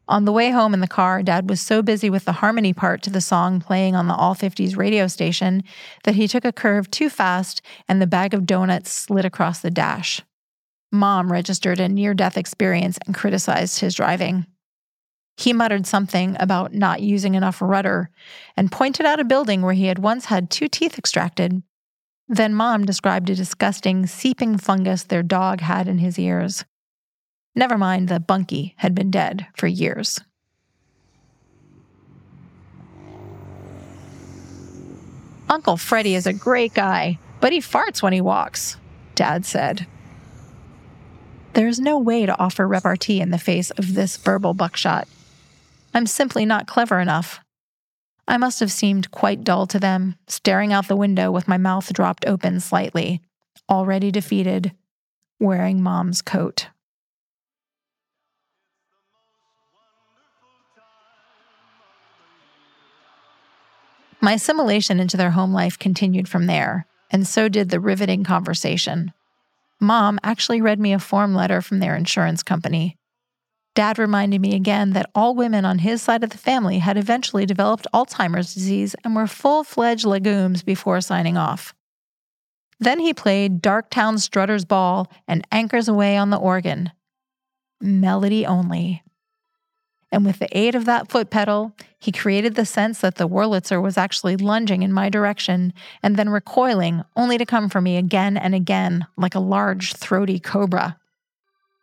On 0.09 0.23
the 0.23 0.31
way 0.31 0.51
home 0.51 0.73
in 0.73 0.79
the 0.79 0.87
car, 0.87 1.21
Dad 1.21 1.49
was 1.49 1.59
so 1.59 1.81
busy 1.81 2.09
with 2.09 2.23
the 2.23 2.33
harmony 2.33 2.71
part 2.71 3.01
to 3.03 3.09
the 3.09 3.19
song 3.19 3.59
playing 3.59 3.93
on 3.93 4.07
the 4.07 4.15
All 4.15 4.35
50s 4.35 4.77
radio 4.77 5.07
station 5.07 5.63
that 6.05 6.15
he 6.15 6.29
took 6.29 6.45
a 6.45 6.53
curve 6.53 6.89
too 6.89 7.09
fast 7.09 7.61
and 7.89 8.01
the 8.01 8.07
bag 8.07 8.33
of 8.33 8.45
donuts 8.45 8.91
slid 8.91 9.25
across 9.25 9.59
the 9.59 9.69
dash. 9.69 10.21
Mom 10.93 11.29
registered 11.29 11.81
a 11.81 11.89
near 11.89 12.13
death 12.13 12.37
experience 12.37 12.97
and 13.05 13.13
criticized 13.13 13.79
his 13.79 13.95
driving. 13.95 14.45
He 15.35 15.51
muttered 15.51 15.85
something 15.85 16.37
about 16.39 16.73
not 16.73 17.01
using 17.01 17.35
enough 17.35 17.61
rudder 17.61 18.09
and 18.55 18.71
pointed 18.71 19.05
out 19.05 19.19
a 19.19 19.25
building 19.25 19.61
where 19.61 19.73
he 19.73 19.85
had 19.85 19.99
once 19.99 20.25
had 20.25 20.49
two 20.49 20.69
teeth 20.69 20.97
extracted. 20.97 21.61
Then 22.29 22.53
Mom 22.53 22.85
described 22.85 23.29
a 23.29 23.35
disgusting, 23.35 24.05
seeping 24.05 24.57
fungus 24.57 25.03
their 25.03 25.23
dog 25.23 25.61
had 25.61 25.87
in 25.87 25.99
his 25.99 26.19
ears. 26.19 26.65
Never 27.55 27.77
mind 27.77 28.09
that 28.09 28.27
Bunky 28.27 28.75
had 28.77 28.93
been 28.93 29.09
dead 29.09 29.47
for 29.55 29.67
years. 29.67 30.19
Uncle 35.49 35.77
Freddie 35.77 36.15
is 36.15 36.27
a 36.27 36.33
great 36.33 36.73
guy, 36.73 37.17
but 37.39 37.53
he 37.53 37.59
farts 37.59 38.01
when 38.01 38.11
he 38.11 38.19
walks, 38.19 38.75
Dad 39.15 39.45
said. 39.45 39.87
There 41.53 41.67
is 41.67 41.79
no 41.79 41.97
way 41.97 42.25
to 42.25 42.37
offer 42.37 42.67
repartee 42.67 43.21
in 43.21 43.31
the 43.31 43.39
face 43.39 43.71
of 43.71 43.95
this 43.95 44.17
verbal 44.17 44.53
buckshot. 44.53 45.07
I'm 45.93 46.05
simply 46.05 46.45
not 46.45 46.67
clever 46.67 46.99
enough. 46.99 47.39
I 48.27 48.37
must 48.37 48.59
have 48.59 48.71
seemed 48.71 49.11
quite 49.11 49.43
dull 49.43 49.67
to 49.67 49.79
them, 49.79 50.17
staring 50.27 50.73
out 50.73 50.87
the 50.87 50.97
window 50.97 51.31
with 51.31 51.47
my 51.47 51.57
mouth 51.57 51.93
dropped 51.93 52.25
open 52.25 52.59
slightly, 52.59 53.21
already 53.69 54.11
defeated, 54.11 54.73
wearing 55.39 55.81
mom's 55.81 56.21
coat. 56.21 56.67
My 64.19 64.33
assimilation 64.33 64.99
into 64.99 65.15
their 65.15 65.31
home 65.31 65.53
life 65.53 65.79
continued 65.79 66.27
from 66.27 66.47
there, 66.47 66.85
and 67.09 67.25
so 67.25 67.47
did 67.47 67.69
the 67.69 67.79
riveting 67.79 68.25
conversation. 68.25 69.13
Mom 69.79 70.19
actually 70.21 70.59
read 70.59 70.79
me 70.79 70.91
a 70.91 70.99
form 70.99 71.33
letter 71.33 71.61
from 71.61 71.79
their 71.79 71.95
insurance 71.95 72.43
company. 72.43 72.97
Dad 73.77 73.99
reminded 73.99 74.41
me 74.41 74.55
again 74.55 74.93
that 74.93 75.11
all 75.13 75.35
women 75.35 75.63
on 75.63 75.77
his 75.77 76.01
side 76.01 76.23
of 76.23 76.31
the 76.31 76.37
family 76.39 76.79
had 76.79 76.97
eventually 76.97 77.45
developed 77.45 77.85
Alzheimer's 77.93 78.55
disease 78.55 78.95
and 79.03 79.15
were 79.15 79.27
full 79.27 79.63
fledged 79.63 80.03
legumes 80.03 80.63
before 80.63 80.99
signing 80.99 81.37
off. 81.37 81.75
Then 82.79 82.97
he 82.97 83.13
played 83.13 83.61
Darktown 83.61 84.17
Strutter's 84.17 84.65
Ball 84.65 85.07
and 85.27 85.45
Anchors 85.51 85.87
Aweigh 85.87 86.19
on 86.19 86.31
the 86.31 86.39
organ. 86.39 86.91
Melody 87.79 88.47
only. 88.47 89.03
And 90.11 90.25
with 90.25 90.39
the 90.39 90.57
aid 90.57 90.73
of 90.73 90.85
that 90.85 91.11
foot 91.11 91.29
pedal, 91.29 91.75
he 91.99 92.11
created 92.11 92.55
the 92.55 92.65
sense 92.65 93.01
that 93.01 93.17
the 93.17 93.29
Wurlitzer 93.29 93.79
was 93.79 93.95
actually 93.95 94.37
lunging 94.37 94.81
in 94.81 94.91
my 94.91 95.07
direction 95.07 95.71
and 96.01 96.15
then 96.15 96.29
recoiling, 96.29 97.03
only 97.15 97.37
to 97.37 97.45
come 97.45 97.69
for 97.69 97.79
me 97.79 97.97
again 97.97 98.37
and 98.37 98.55
again 98.55 99.05
like 99.17 99.35
a 99.35 99.39
large, 99.39 99.93
throaty 99.93 100.39
cobra. 100.39 100.97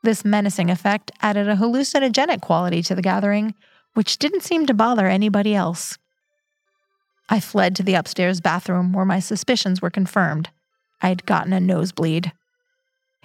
This 0.05 0.23
menacing 0.23 0.69
effect 0.69 1.13
added 1.23 1.49
a 1.49 1.57
hallucinogenic 1.57 2.43
quality 2.43 2.83
to 2.83 2.95
the 2.95 3.01
gathering, 3.01 3.55
which 3.95 4.19
didn't 4.19 4.43
seem 4.43 4.67
to 4.67 4.75
bother 4.75 5.07
anybody 5.07 5.55
else. 5.55 5.97
I 7.31 7.41
fled 7.41 7.75
to 7.77 7.83
the 7.83 7.95
upstairs 7.95 8.43
bathroom 8.43 8.93
where 8.93 9.07
my 9.07 9.19
suspicions 9.19 9.81
were 9.81 9.89
confirmed. 9.89 10.51
I'd 11.01 11.25
gotten 11.25 11.55
a 11.55 11.59
nosebleed. 11.59 12.33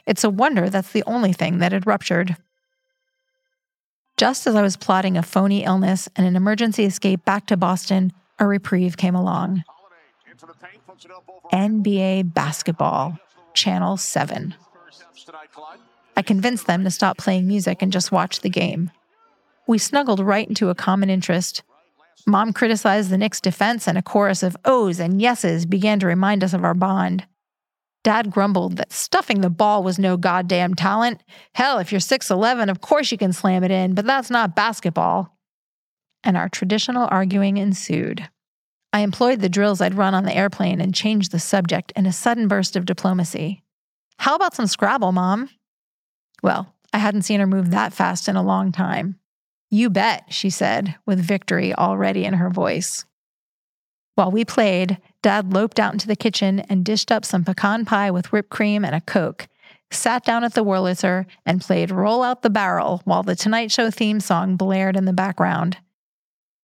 It's 0.08 0.24
a 0.24 0.30
wonder 0.30 0.70
that's 0.70 0.94
the 0.94 1.04
only 1.06 1.34
thing 1.34 1.58
that 1.58 1.74
had 1.74 1.86
ruptured. 1.86 2.38
Just 4.16 4.48
as 4.48 4.56
I 4.56 4.62
was 4.62 4.78
plotting 4.78 5.18
a 5.18 5.22
phony 5.22 5.66
illness 5.66 6.08
and 6.16 6.26
an 6.26 6.38
emergency 6.38 6.86
escape 6.86 7.26
back 7.26 7.46
to 7.48 7.58
Boston, 7.58 8.14
a 8.40 8.48
reprieve 8.48 8.96
came 8.96 9.16
along. 9.16 9.66
NBA 11.52 12.34
basketball, 12.34 13.20
Channel 13.54 13.98
7. 13.98 14.56
I 16.20 16.22
convinced 16.22 16.68
them 16.68 16.84
to 16.84 16.92
stop 16.92 17.18
playing 17.18 17.48
music 17.48 17.82
and 17.82 17.94
just 17.94 18.12
watch 18.12 18.42
the 18.42 18.50
game. 18.50 18.92
We 19.70 19.78
snuggled 19.78 20.20
right 20.20 20.46
into 20.46 20.68
a 20.68 20.76
common 20.76 21.10
interest. 21.10 21.64
Mom 22.28 22.52
criticized 22.52 23.10
the 23.10 23.18
Knicks' 23.18 23.40
defense, 23.40 23.88
and 23.88 23.98
a 23.98 24.02
chorus 24.02 24.44
of 24.44 24.58
ohs 24.66 25.00
and 25.00 25.22
yeses 25.22 25.66
began 25.66 25.98
to 26.02 26.08
remind 26.08 26.44
us 26.44 26.52
of 26.52 26.66
our 26.66 26.74
bond. 26.74 27.26
Dad 28.04 28.32
grumbled 28.32 28.76
that 28.76 28.92
stuffing 28.92 29.40
the 29.40 29.50
ball 29.50 29.82
was 29.82 29.98
no 29.98 30.18
goddamn 30.18 30.74
talent. 30.74 31.24
Hell, 31.56 31.80
if 31.80 31.90
you're 31.90 32.02
6'11, 32.02 32.70
of 32.70 32.82
course 32.82 33.14
you 33.14 33.18
can 33.18 33.32
slam 33.32 33.64
it 33.64 33.72
in, 33.72 33.94
but 33.94 34.06
that's 34.06 34.30
not 34.30 34.58
basketball. 34.58 35.38
And 36.22 36.36
our 36.36 36.50
traditional 36.50 37.08
arguing 37.10 37.56
ensued. 37.56 38.28
I 38.92 39.00
employed 39.00 39.40
the 39.40 39.48
drills 39.48 39.80
I'd 39.80 39.94
run 39.94 40.14
on 40.14 40.26
the 40.26 40.36
airplane 40.36 40.82
and 40.82 40.94
changed 40.94 41.32
the 41.32 41.40
subject 41.40 41.94
in 41.96 42.06
a 42.06 42.12
sudden 42.12 42.50
burst 42.50 42.76
of 42.76 42.86
diplomacy. 42.86 43.64
How 44.18 44.36
about 44.36 44.54
some 44.54 44.68
Scrabble, 44.68 45.14
Mom? 45.14 45.50
Well, 46.42 46.74
I 46.94 46.98
hadn't 46.98 47.24
seen 47.24 47.40
her 47.40 47.48
move 47.48 47.72
that 47.72 47.94
fast 47.94 48.28
in 48.28 48.36
a 48.36 48.44
long 48.44 48.72
time. 48.72 49.20
You 49.70 49.90
bet, 49.90 50.26
she 50.30 50.50
said, 50.50 50.96
with 51.06 51.20
victory 51.20 51.74
already 51.74 52.26
in 52.26 52.36
her 52.36 52.50
voice. 52.50 53.06
While 54.16 54.32
we 54.32 54.44
played, 54.44 54.98
Dad 55.22 55.54
loped 55.54 55.80
out 55.80 55.94
into 55.94 56.08
the 56.08 56.16
kitchen 56.16 56.62
and 56.62 56.84
dished 56.84 57.12
up 57.12 57.24
some 57.24 57.44
pecan 57.44 57.86
pie 57.86 58.12
with 58.12 58.32
whipped 58.32 58.50
cream 58.50 58.84
and 58.84 58.96
a 58.96 59.02
Coke, 59.02 59.48
sat 59.92 60.26
down 60.26 60.44
at 60.44 60.56
the 60.56 60.64
Wurlitzer, 60.64 61.26
and 61.46 61.62
played 61.62 61.92
Roll 61.92 62.24
Out 62.24 62.42
the 62.42 62.50
Barrel 62.50 63.02
while 63.06 63.24
the 63.24 63.36
Tonight 63.36 63.72
Show 63.72 63.92
theme 63.92 64.20
song 64.20 64.56
blared 64.56 64.96
in 64.96 65.06
the 65.06 65.14
background. 65.14 65.78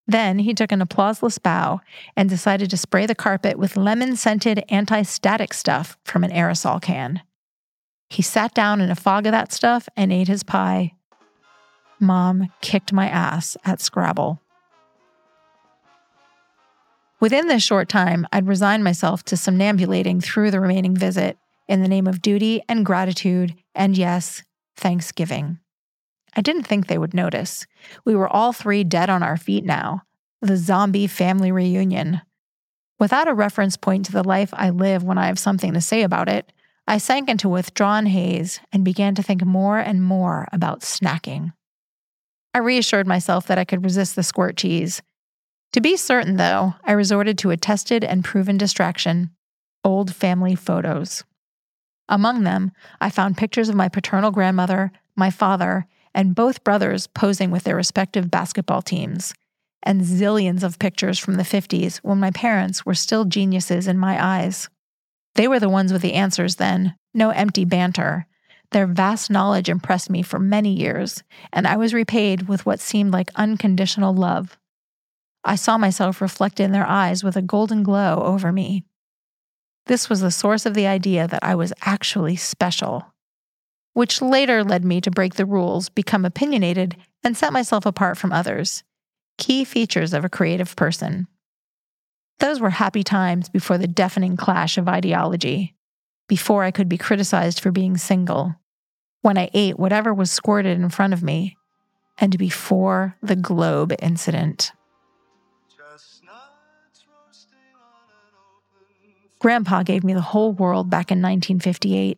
Then 0.08 0.40
he 0.40 0.54
took 0.54 0.72
an 0.72 0.82
applauseless 0.82 1.38
bow 1.38 1.82
and 2.16 2.30
decided 2.30 2.70
to 2.70 2.78
spray 2.78 3.06
the 3.06 3.16
carpet 3.16 3.58
with 3.58 3.78
lemon 3.78 4.16
scented 4.16 4.64
anti 4.70 5.02
static 5.04 5.54
stuff 5.54 5.98
from 6.04 6.24
an 6.24 6.32
aerosol 6.32 6.82
can. 6.82 7.22
He 8.10 8.22
sat 8.22 8.54
down 8.54 8.82
in 8.82 8.90
a 8.90 8.96
fog 8.96 9.26
of 9.26 9.32
that 9.32 9.52
stuff 9.52 9.90
and 9.96 10.14
ate 10.14 10.28
his 10.28 10.44
pie. 10.44 10.94
Mom 12.00 12.52
kicked 12.62 12.94
my 12.94 13.08
ass 13.08 13.58
at 13.66 13.82
Scrabble. 13.82 14.42
Within 17.20 17.48
this 17.48 17.64
short 17.64 17.90
time, 17.90 18.28
I'd 18.32 18.48
resigned 18.48 18.84
myself 18.84 19.24
to 19.26 19.38
somnambulating 19.38 20.22
through 20.22 20.52
the 20.52 20.60
remaining 20.60 20.96
visit 20.96 21.38
in 21.68 21.82
the 21.82 21.88
name 21.88 22.08
of 22.08 22.22
duty 22.22 22.62
and 22.70 22.86
gratitude, 22.86 23.56
and 23.74 23.98
yes, 23.98 24.44
Thanksgiving. 24.76 25.60
I 26.36 26.42
didn't 26.42 26.64
think 26.64 26.88
they 26.88 26.98
would 26.98 27.14
notice. 27.14 27.66
We 28.04 28.16
were 28.16 28.28
all 28.28 28.52
three 28.52 28.84
dead 28.84 29.10
on 29.10 29.24
our 29.24 29.38
feet 29.38 29.64
now. 29.64 30.04
The 30.42 30.58
zombie 30.58 31.08
family 31.08 31.52
reunion. 31.52 32.22
Without 33.00 33.28
a 33.28 33.34
reference 33.34 33.78
point 33.78 34.06
to 34.06 34.12
the 34.12 34.24
life 34.24 34.54
I 34.54 34.70
live 34.70 35.04
when 35.04 35.18
I 35.18 35.28
have 35.28 35.40
something 35.40 35.74
to 35.74 35.82
say 35.82 36.04
about 36.04 36.30
it, 36.30 36.52
I 36.88 37.00
sank 37.00 37.30
into 37.30 37.50
withdrawn 37.50 38.06
haze 38.06 38.60
and 38.72 38.86
began 38.86 39.16
to 39.16 39.24
think 39.24 39.44
more 39.44 39.80
and 39.80 40.04
more 40.04 40.48
about 40.52 40.82
snacking. 40.82 41.54
I 42.54 42.60
reassured 42.60 43.08
myself 43.08 43.48
that 43.48 43.58
I 43.58 43.66
could 43.66 43.84
resist 43.84 44.16
the 44.16 44.24
squirt 44.24 44.56
cheese. 44.56 45.02
To 45.74 45.82
be 45.82 45.98
certain, 45.98 46.38
though, 46.38 46.76
I 46.84 46.94
resorted 46.94 47.38
to 47.40 47.52
a 47.52 47.58
tested 47.58 48.04
and 48.04 48.24
proven 48.24 48.58
distraction 48.58 49.32
old 49.84 50.14
family 50.14 50.56
photos. 50.56 51.24
Among 52.10 52.44
them, 52.44 52.72
I 53.00 53.10
found 53.10 53.38
pictures 53.38 53.70
of 53.70 53.76
my 53.76 53.90
paternal 53.90 54.32
grandmother, 54.32 54.92
my 55.16 55.30
father, 55.30 55.86
and 56.14 56.36
both 56.36 56.64
brothers 56.64 57.08
posing 57.08 57.52
with 57.52 57.64
their 57.64 57.76
respective 57.76 58.32
basketball 58.32 58.82
teams, 58.82 59.34
and 59.84 60.02
zillions 60.02 60.64
of 60.64 60.80
pictures 60.80 61.20
from 61.20 61.36
the 61.36 61.44
50s 61.44 61.98
when 61.98 62.20
my 62.20 62.32
parents 62.32 62.86
were 62.86 62.96
still 62.96 63.26
geniuses 63.26 63.88
in 63.88 63.98
my 63.98 64.24
eyes. 64.24 64.70
They 65.36 65.48
were 65.48 65.60
the 65.60 65.70
ones 65.70 65.94
with 65.94 66.02
the 66.02 66.14
answers 66.14 66.56
then, 66.56 66.96
no 67.14 67.30
empty 67.30 67.66
banter. 67.66 68.26
Their 68.72 68.88
vast 68.88 69.30
knowledge 69.30 69.70
impressed 69.70 70.10
me 70.10 70.22
for 70.22 70.40
many 70.40 70.74
years, 70.74 71.24
and 71.54 71.68
I 71.68 71.78
was 71.78 71.94
repaid 71.94 72.48
with 72.48 72.66
what 72.66 72.80
seemed 72.80 73.12
like 73.12 73.30
unconditional 73.36 74.14
love. 74.14 74.58
I 75.44 75.56
saw 75.56 75.78
myself 75.78 76.22
reflected 76.22 76.64
in 76.64 76.72
their 76.72 76.88
eyes 76.88 77.24
with 77.24 77.36
a 77.36 77.42
golden 77.42 77.84
glow 77.84 78.24
over 78.24 78.52
me. 78.52 78.84
This 79.86 80.10
was 80.10 80.22
the 80.22 80.32
source 80.32 80.66
of 80.66 80.74
the 80.74 80.88
idea 80.88 81.28
that 81.28 81.44
I 81.44 81.54
was 81.54 81.74
actually 81.82 82.36
special, 82.36 83.14
which 83.94 84.22
later 84.22 84.64
led 84.64 84.84
me 84.84 85.00
to 85.02 85.12
break 85.12 85.36
the 85.36 85.46
rules, 85.46 85.90
become 85.90 86.26
opinionated, 86.26 86.98
and 87.24 87.38
set 87.38 87.54
myself 87.54 87.86
apart 87.86 88.18
from 88.18 88.32
others. 88.32 88.84
Key 89.38 89.64
features 89.64 90.14
of 90.14 90.26
a 90.26 90.30
creative 90.30 90.76
person. 90.76 91.28
Those 92.40 92.60
were 92.60 92.72
happy 92.72 93.04
times 93.04 93.50
before 93.50 93.78
the 93.78 93.88
deafening 93.88 94.36
clash 94.38 94.78
of 94.78 94.88
ideology, 94.88 95.76
before 96.28 96.64
I 96.64 96.72
could 96.72 96.90
be 96.90 96.98
criticized 96.98 97.60
for 97.60 97.72
being 97.72 97.98
single, 97.98 98.56
when 99.22 99.38
I 99.38 99.50
ate 99.54 99.80
whatever 99.80 100.14
was 100.14 100.32
squirted 100.32 100.78
in 100.78 100.90
front 100.90 101.14
of 101.14 101.24
me, 101.24 101.58
and 102.18 102.38
before 102.38 103.16
the 103.22 103.36
Globe 103.36 103.94
incident. 104.00 104.72
Grandpa 109.40 109.84
gave 109.84 110.04
me 110.04 110.14
the 110.14 110.22
whole 110.22 110.54
world 110.54 110.90
back 110.90 111.12
in 111.12 111.22
1958. 111.22 112.18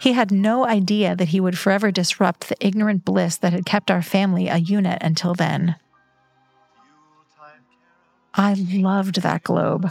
He 0.00 0.12
had 0.12 0.30
no 0.30 0.66
idea 0.66 1.14
that 1.16 1.28
he 1.28 1.40
would 1.40 1.56
forever 1.56 1.90
disrupt 1.90 2.48
the 2.48 2.56
ignorant 2.60 3.04
bliss 3.04 3.36
that 3.38 3.52
had 3.52 3.64
kept 3.64 3.90
our 3.90 4.02
family 4.02 4.48
a 4.48 4.56
unit 4.56 4.98
until 5.00 5.34
then. 5.34 5.76
I 8.34 8.54
loved 8.54 9.22
that 9.22 9.42
globe. 9.42 9.90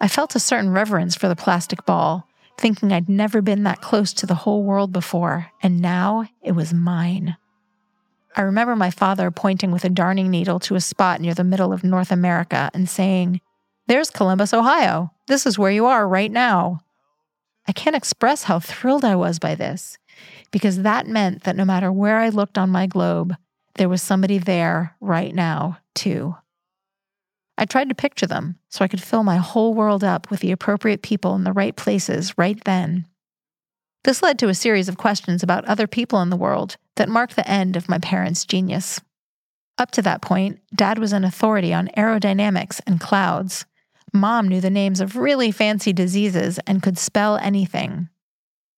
I 0.00 0.08
felt 0.08 0.34
a 0.34 0.40
certain 0.40 0.70
reverence 0.70 1.16
for 1.16 1.28
the 1.28 1.36
plastic 1.36 1.86
ball, 1.86 2.28
thinking 2.58 2.92
I'd 2.92 3.08
never 3.08 3.40
been 3.40 3.62
that 3.62 3.80
close 3.80 4.12
to 4.14 4.26
the 4.26 4.34
whole 4.34 4.62
world 4.62 4.92
before, 4.92 5.50
and 5.62 5.80
now 5.80 6.26
it 6.42 6.52
was 6.52 6.74
mine. 6.74 7.36
I 8.34 8.42
remember 8.42 8.76
my 8.76 8.90
father 8.90 9.30
pointing 9.30 9.72
with 9.72 9.84
a 9.84 9.88
darning 9.88 10.30
needle 10.30 10.60
to 10.60 10.74
a 10.74 10.80
spot 10.80 11.22
near 11.22 11.32
the 11.32 11.44
middle 11.44 11.72
of 11.72 11.82
North 11.82 12.12
America 12.12 12.70
and 12.74 12.88
saying, 12.88 13.40
there's 13.86 14.10
Columbus, 14.10 14.52
Ohio. 14.52 15.12
This 15.26 15.46
is 15.46 15.58
where 15.58 15.70
you 15.70 15.86
are 15.86 16.06
right 16.06 16.30
now. 16.30 16.80
I 17.66 17.72
can't 17.72 17.96
express 17.96 18.44
how 18.44 18.60
thrilled 18.60 19.04
I 19.04 19.16
was 19.16 19.38
by 19.38 19.54
this, 19.54 19.96
because 20.50 20.82
that 20.82 21.06
meant 21.06 21.44
that 21.44 21.56
no 21.56 21.64
matter 21.64 21.90
where 21.90 22.18
I 22.18 22.28
looked 22.28 22.58
on 22.58 22.68
my 22.68 22.86
globe, 22.86 23.34
there 23.76 23.88
was 23.88 24.02
somebody 24.02 24.38
there 24.38 24.94
right 25.00 25.34
now, 25.34 25.78
too. 25.94 26.36
I 27.58 27.64
tried 27.64 27.88
to 27.88 27.94
picture 27.94 28.26
them 28.26 28.58
so 28.68 28.84
I 28.84 28.88
could 28.88 29.02
fill 29.02 29.22
my 29.22 29.36
whole 29.36 29.74
world 29.74 30.04
up 30.04 30.30
with 30.30 30.40
the 30.40 30.52
appropriate 30.52 31.02
people 31.02 31.34
in 31.34 31.44
the 31.44 31.52
right 31.52 31.74
places 31.74 32.36
right 32.36 32.62
then. 32.64 33.06
This 34.04 34.22
led 34.22 34.38
to 34.40 34.48
a 34.48 34.54
series 34.54 34.88
of 34.88 34.98
questions 34.98 35.42
about 35.42 35.64
other 35.64 35.86
people 35.86 36.20
in 36.20 36.30
the 36.30 36.36
world 36.36 36.76
that 36.96 37.08
marked 37.08 37.36
the 37.36 37.48
end 37.48 37.76
of 37.76 37.88
my 37.88 37.98
parents' 37.98 38.44
genius. 38.44 39.00
Up 39.78 39.90
to 39.92 40.02
that 40.02 40.22
point, 40.22 40.60
Dad 40.74 40.98
was 40.98 41.12
an 41.12 41.24
authority 41.24 41.72
on 41.72 41.88
aerodynamics 41.96 42.80
and 42.86 43.00
clouds, 43.00 43.66
Mom 44.12 44.48
knew 44.48 44.60
the 44.60 44.70
names 44.70 45.00
of 45.00 45.16
really 45.16 45.50
fancy 45.50 45.92
diseases 45.92 46.58
and 46.66 46.82
could 46.82 46.98
spell 46.98 47.36
anything. 47.36 48.08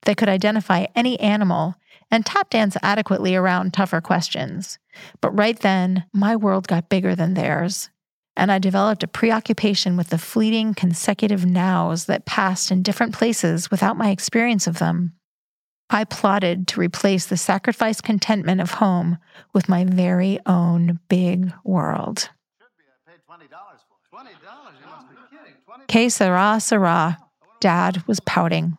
They 0.03 0.15
could 0.15 0.29
identify 0.29 0.87
any 0.95 1.19
animal 1.21 1.75
and 2.11 2.25
tap 2.25 2.51
dance 2.51 2.77
adequately 2.83 3.35
around 3.35 3.73
tougher 3.73 4.01
questions. 4.01 4.79
But 5.21 5.37
right 5.37 5.59
then, 5.59 6.05
my 6.13 6.37
world 6.37 6.67
got 6.67 6.89
bigger 6.89 7.15
than 7.15 7.35
theirs, 7.35 7.91
and 8.39 8.53
I 8.53 8.61
developed 8.61 9.03
a 9.03 9.09
preoccupation 9.09 9.97
with 9.97 10.11
the 10.11 10.17
fleeting 10.17 10.73
consecutive 10.73 11.45
nows 11.45 12.07
that 12.07 12.25
passed 12.25 12.71
in 12.71 12.85
different 12.85 13.13
places 13.13 13.69
without 13.69 13.97
my 13.97 14.11
experience 14.11 14.69
of 14.69 14.79
them. 14.79 15.13
I 15.91 16.05
plotted 16.05 16.69
to 16.69 16.81
replace 16.81 17.27
the 17.27 17.37
sacrificed 17.37 18.05
contentment 18.05 18.61
of 18.61 18.73
home 18.73 19.19
with 19.53 19.69
my 19.69 19.85
very 19.85 20.39
own 20.47 21.01
big 21.09 21.53
world. 21.65 22.31
Que 25.89 26.09
sera, 26.09 26.61
sera. 26.61 27.19
Dad 27.61 28.05
was 28.07 28.21
pouting. 28.21 28.79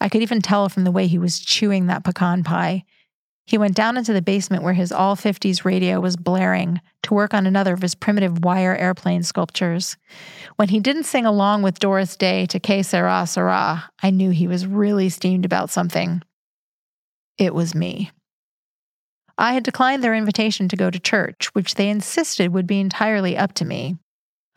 I 0.00 0.08
could 0.08 0.22
even 0.22 0.40
tell 0.40 0.68
from 0.68 0.82
the 0.82 0.90
way 0.90 1.06
he 1.06 1.18
was 1.18 1.38
chewing 1.38 1.86
that 1.86 2.02
pecan 2.02 2.42
pie. 2.42 2.84
He 3.50 3.58
went 3.58 3.74
down 3.74 3.96
into 3.96 4.12
the 4.12 4.22
basement 4.22 4.62
where 4.62 4.74
his 4.74 4.92
all 4.92 5.16
50s 5.16 5.64
radio 5.64 5.98
was 5.98 6.16
blaring 6.16 6.80
to 7.02 7.14
work 7.14 7.34
on 7.34 7.48
another 7.48 7.74
of 7.74 7.82
his 7.82 7.96
primitive 7.96 8.44
wire 8.44 8.76
airplane 8.76 9.24
sculptures. 9.24 9.96
When 10.54 10.68
he 10.68 10.78
didn't 10.78 11.02
sing 11.02 11.26
along 11.26 11.62
with 11.62 11.80
Doris 11.80 12.16
Day 12.16 12.46
to 12.46 12.60
Que 12.60 12.84
Sera 12.84 13.26
Sera, 13.26 13.90
I 14.04 14.10
knew 14.10 14.30
he 14.30 14.46
was 14.46 14.68
really 14.68 15.08
steamed 15.08 15.44
about 15.44 15.68
something. 15.68 16.22
It 17.38 17.52
was 17.52 17.74
me. 17.74 18.12
I 19.36 19.54
had 19.54 19.64
declined 19.64 20.04
their 20.04 20.14
invitation 20.14 20.68
to 20.68 20.76
go 20.76 20.88
to 20.88 21.00
church, 21.00 21.52
which 21.52 21.74
they 21.74 21.88
insisted 21.88 22.54
would 22.54 22.68
be 22.68 22.78
entirely 22.78 23.36
up 23.36 23.54
to 23.54 23.64
me. 23.64 23.96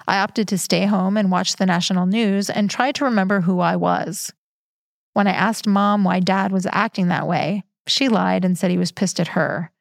I 0.08 0.20
opted 0.20 0.48
to 0.50 0.60
stay 0.60 0.86
home 0.86 1.18
and 1.18 1.32
watch 1.32 1.56
the 1.56 1.66
national 1.66 2.06
news 2.06 2.48
and 2.48 2.70
try 2.70 2.92
to 2.92 3.06
remember 3.06 3.42
who 3.42 3.60
I 3.60 3.76
was. 3.76 4.32
When 5.14 5.26
I 5.26 5.32
asked 5.32 5.66
mom 5.66 6.04
why 6.04 6.20
dad 6.20 6.52
was 6.52 6.68
acting 6.72 7.08
that 7.08 7.28
way, 7.28 7.64
she 7.88 8.10
lied 8.10 8.46
and 8.46 8.58
said 8.58 8.72
he 8.72 8.78
was 8.78 8.92
pissed 8.92 9.20
at 9.20 9.30
her. 9.30 9.72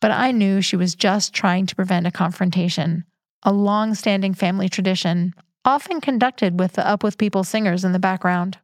But 0.00 0.10
I 0.10 0.30
knew 0.30 0.60
she 0.60 0.76
was 0.76 0.94
just 0.94 1.32
trying 1.34 1.66
to 1.66 1.76
prevent 1.76 2.06
a 2.06 2.10
confrontation, 2.10 3.04
a 3.42 3.52
long 3.52 3.94
standing 3.94 4.34
family 4.34 4.68
tradition, 4.68 5.34
often 5.64 6.00
conducted 6.00 6.58
with 6.58 6.74
the 6.74 6.86
Up 6.86 7.02
With 7.02 7.18
People 7.18 7.44
singers 7.44 7.84
in 7.84 7.92
the 7.92 7.98
background. 7.98 8.58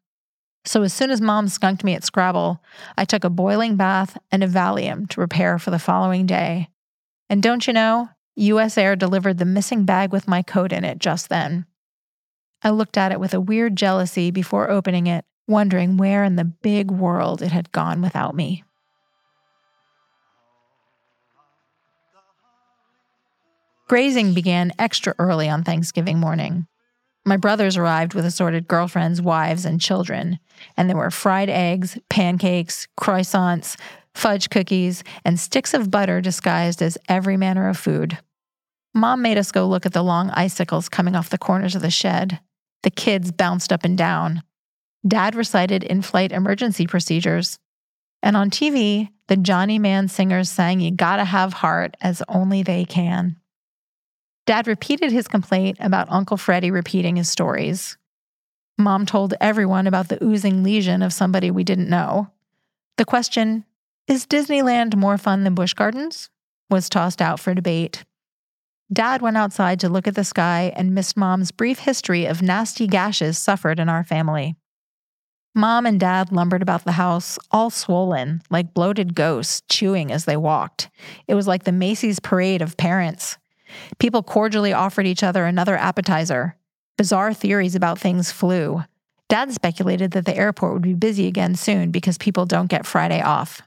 So 0.64 0.82
as 0.82 0.94
soon 0.94 1.10
as 1.10 1.20
mom 1.20 1.48
skunked 1.48 1.84
me 1.84 1.94
at 1.94 2.04
Scrabble, 2.04 2.62
I 2.96 3.04
took 3.04 3.24
a 3.24 3.30
boiling 3.30 3.76
bath 3.76 4.16
and 4.32 4.42
a 4.42 4.48
Valium 4.48 5.08
to 5.10 5.16
prepare 5.16 5.58
for 5.58 5.70
the 5.70 5.78
following 5.78 6.24
day. 6.24 6.68
And 7.28 7.42
don't 7.42 7.66
you 7.66 7.72
know, 7.72 8.08
US 8.36 8.78
Air 8.78 8.96
delivered 8.96 9.38
the 9.38 9.44
missing 9.44 9.84
bag 9.84 10.12
with 10.12 10.26
my 10.26 10.42
coat 10.42 10.72
in 10.72 10.84
it 10.84 10.98
just 10.98 11.28
then. 11.28 11.66
I 12.62 12.70
looked 12.70 12.96
at 12.96 13.12
it 13.12 13.20
with 13.20 13.34
a 13.34 13.40
weird 13.40 13.76
jealousy 13.76 14.30
before 14.30 14.70
opening 14.70 15.06
it, 15.06 15.24
wondering 15.46 15.98
where 15.98 16.24
in 16.24 16.36
the 16.36 16.44
big 16.44 16.90
world 16.90 17.42
it 17.42 17.52
had 17.52 17.72
gone 17.72 18.00
without 18.00 18.34
me. 18.34 18.64
Grazing 23.86 24.32
began 24.32 24.72
extra 24.78 25.14
early 25.18 25.48
on 25.48 25.62
Thanksgiving 25.62 26.18
morning. 26.18 26.66
My 27.26 27.36
brothers 27.36 27.76
arrived 27.76 28.14
with 28.14 28.24
assorted 28.24 28.68
girlfriends, 28.68 29.20
wives, 29.20 29.64
and 29.64 29.80
children, 29.80 30.38
and 30.76 30.88
there 30.88 30.96
were 30.96 31.10
fried 31.10 31.50
eggs, 31.50 31.98
pancakes, 32.08 32.86
croissants, 32.98 33.76
fudge 34.14 34.48
cookies, 34.50 35.04
and 35.24 35.38
sticks 35.38 35.74
of 35.74 35.90
butter 35.90 36.20
disguised 36.20 36.80
as 36.80 36.98
every 37.08 37.36
manner 37.36 37.68
of 37.68 37.78
food. 37.78 38.18
Mom 38.94 39.22
made 39.22 39.38
us 39.38 39.52
go 39.52 39.66
look 39.66 39.84
at 39.84 39.92
the 39.92 40.02
long 40.02 40.30
icicles 40.30 40.88
coming 40.88 41.16
off 41.16 41.30
the 41.30 41.38
corners 41.38 41.74
of 41.74 41.82
the 41.82 41.90
shed. 41.90 42.40
The 42.84 42.90
kids 42.90 43.32
bounced 43.32 43.72
up 43.72 43.84
and 43.84 43.98
down. 43.98 44.42
Dad 45.06 45.34
recited 45.34 45.82
in 45.82 46.00
flight 46.00 46.32
emergency 46.32 46.86
procedures. 46.86 47.58
And 48.22 48.36
on 48.36 48.50
TV, 48.50 49.10
the 49.28 49.36
Johnny 49.36 49.78
Mann 49.78 50.08
singers 50.08 50.48
sang 50.48 50.80
You 50.80 50.90
Gotta 50.90 51.24
Have 51.24 51.52
Heart 51.54 51.96
as 52.00 52.22
only 52.28 52.62
they 52.62 52.84
can. 52.84 53.36
Dad 54.46 54.66
repeated 54.66 55.10
his 55.10 55.28
complaint 55.28 55.78
about 55.80 56.10
Uncle 56.10 56.36
Freddie 56.36 56.70
repeating 56.70 57.16
his 57.16 57.30
stories. 57.30 57.96
Mom 58.76 59.06
told 59.06 59.34
everyone 59.40 59.86
about 59.86 60.08
the 60.08 60.22
oozing 60.22 60.62
lesion 60.62 61.02
of 61.02 61.12
somebody 61.12 61.50
we 61.50 61.64
didn't 61.64 61.88
know. 61.88 62.30
The 62.98 63.04
question, 63.04 63.64
is 64.06 64.26
Disneyland 64.26 64.96
more 64.96 65.16
fun 65.16 65.44
than 65.44 65.54
Busch 65.54 65.74
Gardens? 65.74 66.28
was 66.68 66.88
tossed 66.88 67.22
out 67.22 67.40
for 67.40 67.54
debate. 67.54 68.04
Dad 68.92 69.22
went 69.22 69.36
outside 69.36 69.80
to 69.80 69.88
look 69.88 70.06
at 70.06 70.14
the 70.14 70.24
sky 70.24 70.72
and 70.76 70.94
missed 70.94 71.16
Mom's 71.16 71.50
brief 71.50 71.78
history 71.80 72.26
of 72.26 72.42
nasty 72.42 72.86
gashes 72.86 73.38
suffered 73.38 73.80
in 73.80 73.88
our 73.88 74.04
family. 74.04 74.56
Mom 75.54 75.86
and 75.86 76.00
Dad 76.00 76.32
lumbered 76.32 76.62
about 76.62 76.84
the 76.84 76.92
house, 76.92 77.38
all 77.50 77.70
swollen, 77.70 78.42
like 78.50 78.74
bloated 78.74 79.14
ghosts, 79.14 79.62
chewing 79.70 80.10
as 80.10 80.24
they 80.24 80.36
walked. 80.36 80.90
It 81.28 81.34
was 81.34 81.46
like 81.46 81.62
the 81.62 81.72
Macy's 81.72 82.18
parade 82.18 82.60
of 82.60 82.76
parents. 82.76 83.38
People 83.98 84.22
cordially 84.22 84.72
offered 84.72 85.06
each 85.06 85.22
other 85.22 85.44
another 85.44 85.76
appetizer. 85.76 86.56
Bizarre 86.96 87.34
theories 87.34 87.74
about 87.74 87.98
things 87.98 88.30
flew. 88.30 88.84
Dad 89.28 89.52
speculated 89.52 90.12
that 90.12 90.26
the 90.26 90.36
airport 90.36 90.74
would 90.74 90.82
be 90.82 90.94
busy 90.94 91.26
again 91.26 91.54
soon 91.54 91.90
because 91.90 92.18
people 92.18 92.46
don't 92.46 92.70
get 92.70 92.86
Friday 92.86 93.20
off. 93.20 93.62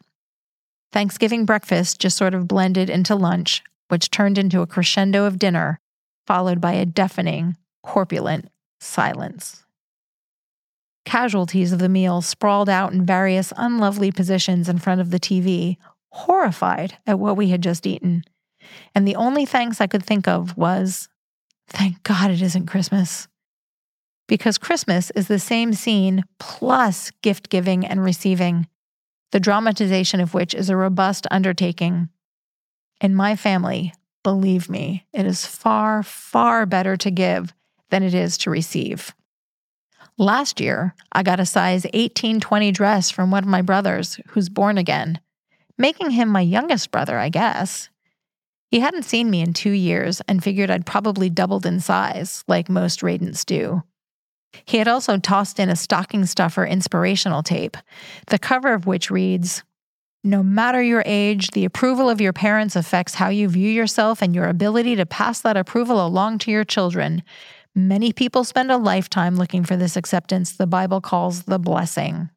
Thanksgiving 0.91 1.45
breakfast 1.45 1.99
just 1.99 2.17
sort 2.17 2.33
of 2.33 2.47
blended 2.47 2.89
into 2.89 3.15
lunch, 3.15 3.63
which 3.89 4.11
turned 4.11 4.37
into 4.37 4.61
a 4.61 4.67
crescendo 4.67 5.25
of 5.25 5.39
dinner, 5.39 5.79
followed 6.25 6.61
by 6.61 6.73
a 6.73 6.85
deafening, 6.85 7.57
corpulent 7.83 8.49
silence. 8.79 9.65
Casualties 11.05 11.71
of 11.71 11.79
the 11.79 11.89
meal 11.89 12.21
sprawled 12.21 12.69
out 12.69 12.91
in 12.91 13.05
various 13.05 13.53
unlovely 13.55 14.11
positions 14.11 14.67
in 14.67 14.77
front 14.77 15.01
of 15.01 15.09
the 15.09 15.19
TV, 15.19 15.77
horrified 16.11 16.97
at 17.05 17.19
what 17.19 17.37
we 17.37 17.49
had 17.49 17.61
just 17.61 17.87
eaten. 17.87 18.23
And 18.95 19.07
the 19.07 19.15
only 19.15 19.45
thanks 19.45 19.81
I 19.81 19.87
could 19.87 20.03
think 20.03 20.27
of 20.27 20.57
was, 20.57 21.09
thank 21.67 22.03
God 22.03 22.31
it 22.31 22.41
isn't 22.41 22.67
Christmas. 22.67 23.27
Because 24.27 24.57
Christmas 24.57 25.11
is 25.11 25.27
the 25.27 25.39
same 25.39 25.73
scene 25.73 26.23
plus 26.39 27.11
gift 27.21 27.49
giving 27.49 27.85
and 27.85 28.03
receiving, 28.03 28.67
the 29.31 29.39
dramatization 29.39 30.19
of 30.19 30.33
which 30.33 30.53
is 30.53 30.69
a 30.69 30.75
robust 30.75 31.25
undertaking 31.31 32.09
in 32.99 33.15
my 33.15 33.35
family, 33.35 33.93
believe 34.23 34.69
me, 34.69 35.05
it 35.13 35.25
is 35.25 35.45
far, 35.45 36.03
far 36.03 36.65
better 36.65 36.97
to 36.97 37.11
give 37.11 37.53
than 37.89 38.03
it 38.03 38.13
is 38.13 38.37
to 38.39 38.49
receive. 38.49 39.13
Last 40.17 40.59
year, 40.59 40.95
I 41.11 41.21
got 41.21 41.39
a 41.39 41.45
size 41.45 41.83
1820 41.83 42.71
dress 42.71 43.11
from 43.11 43.29
one 43.29 43.43
of 43.43 43.49
my 43.49 43.61
brothers 43.61 44.19
who's 44.29 44.49
born 44.49 44.77
again, 44.77 45.19
making 45.77 46.11
him 46.11 46.29
my 46.29 46.41
youngest 46.41 46.89
brother, 46.89 47.19
I 47.19 47.29
guess. 47.29 47.89
He 48.69 48.79
hadn't 48.81 49.03
seen 49.03 49.29
me 49.29 49.41
in 49.41 49.53
two 49.53 49.71
years 49.71 50.21
and 50.27 50.43
figured 50.43 50.69
I'd 50.69 50.85
probably 50.85 51.29
doubled 51.29 51.65
in 51.65 51.79
size, 51.79 52.43
like 52.47 52.69
most 52.69 53.01
Radants 53.01 53.45
do. 53.45 53.83
He 54.65 54.77
had 54.77 54.87
also 54.87 55.17
tossed 55.17 55.59
in 55.59 55.69
a 55.69 55.75
stocking 55.75 56.25
stuffer 56.25 56.65
inspirational 56.65 57.43
tape, 57.43 57.77
the 58.27 58.39
cover 58.39 58.73
of 58.73 58.85
which 58.85 59.11
reads 59.11 59.63
no 60.23 60.43
matter 60.43 60.81
your 60.81 61.03
age, 61.05 61.51
the 61.51 61.63
approval 61.63 62.09
of 62.09 62.19
your 62.19 62.33
parents 62.33 62.75
affects 62.75 63.13
how 63.13 63.29
you 63.29 63.47
view 63.47 63.69
yourself 63.69 64.21
and 64.21 64.35
your 64.35 64.49
ability 64.49 64.97
to 64.97 65.05
pass 65.05 65.39
that 65.41 65.55
approval 65.55 66.05
along 66.05 66.39
to 66.39 66.51
your 66.51 66.65
children. 66.65 67.23
Many 67.73 68.11
people 68.11 68.43
spend 68.43 68.69
a 68.69 68.77
lifetime 68.77 69.37
looking 69.37 69.63
for 69.63 69.77
this 69.77 69.95
acceptance 69.95 70.51
the 70.51 70.67
Bible 70.67 70.99
calls 70.99 71.43
the 71.43 71.59
blessing. 71.59 72.29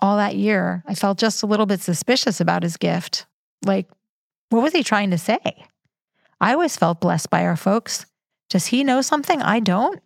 All 0.00 0.16
that 0.16 0.34
year, 0.34 0.82
I 0.86 0.94
felt 0.94 1.18
just 1.18 1.42
a 1.42 1.46
little 1.46 1.66
bit 1.66 1.80
suspicious 1.80 2.40
about 2.40 2.64
his 2.64 2.76
gift. 2.76 3.26
Like, 3.64 3.86
what 4.50 4.62
was 4.62 4.72
he 4.72 4.82
trying 4.82 5.10
to 5.10 5.18
say? 5.18 5.66
I 6.40 6.52
always 6.52 6.76
felt 6.76 7.00
blessed 7.00 7.30
by 7.30 7.44
our 7.44 7.56
folks. 7.56 8.06
Does 8.48 8.66
he 8.66 8.84
know 8.84 9.02
something 9.02 9.42
I 9.42 9.60
don't? 9.60 10.00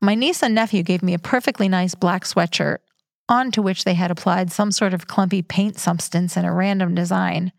My 0.00 0.14
niece 0.14 0.42
and 0.42 0.54
nephew 0.54 0.82
gave 0.82 1.02
me 1.02 1.14
a 1.14 1.18
perfectly 1.18 1.68
nice 1.68 1.94
black 1.94 2.24
sweatshirt 2.24 2.78
onto 3.28 3.62
which 3.62 3.84
they 3.84 3.94
had 3.94 4.10
applied 4.10 4.52
some 4.52 4.70
sort 4.70 4.94
of 4.94 5.06
clumpy 5.06 5.42
paint 5.42 5.78
substance 5.78 6.36
in 6.36 6.44
a 6.44 6.52
random 6.52 6.94
design. 6.94 7.52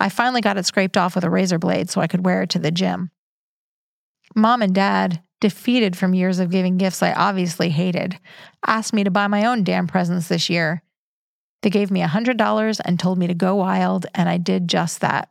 I 0.00 0.08
finally 0.08 0.40
got 0.40 0.56
it 0.56 0.66
scraped 0.66 0.96
off 0.96 1.14
with 1.14 1.24
a 1.24 1.30
razor 1.30 1.58
blade 1.58 1.90
so 1.90 2.00
I 2.00 2.06
could 2.06 2.24
wear 2.24 2.42
it 2.42 2.50
to 2.50 2.58
the 2.58 2.70
gym. 2.70 3.10
Mom 4.34 4.62
and 4.62 4.74
Dad, 4.74 5.22
defeated 5.40 5.96
from 5.96 6.14
years 6.14 6.38
of 6.38 6.50
giving 6.50 6.78
gifts 6.78 7.02
I 7.02 7.12
obviously 7.12 7.70
hated, 7.70 8.18
asked 8.66 8.92
me 8.92 9.04
to 9.04 9.10
buy 9.10 9.26
my 9.26 9.44
own 9.44 9.64
damn 9.64 9.86
presents 9.86 10.28
this 10.28 10.48
year. 10.48 10.82
They 11.62 11.70
gave 11.70 11.90
me 11.90 12.02
a 12.02 12.08
$100 12.08 12.80
and 12.84 12.98
told 12.98 13.18
me 13.18 13.26
to 13.26 13.34
go 13.34 13.56
wild, 13.56 14.06
and 14.14 14.28
I 14.28 14.36
did 14.36 14.68
just 14.68 15.00
that. 15.00 15.30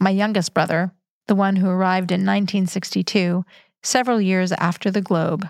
My 0.00 0.10
youngest 0.10 0.54
brother, 0.54 0.92
the 1.26 1.34
one 1.34 1.56
who 1.56 1.68
arrived 1.68 2.10
in 2.10 2.20
1962, 2.20 3.44
several 3.82 4.20
years 4.20 4.52
after 4.52 4.90
the 4.90 5.00
globe, 5.00 5.48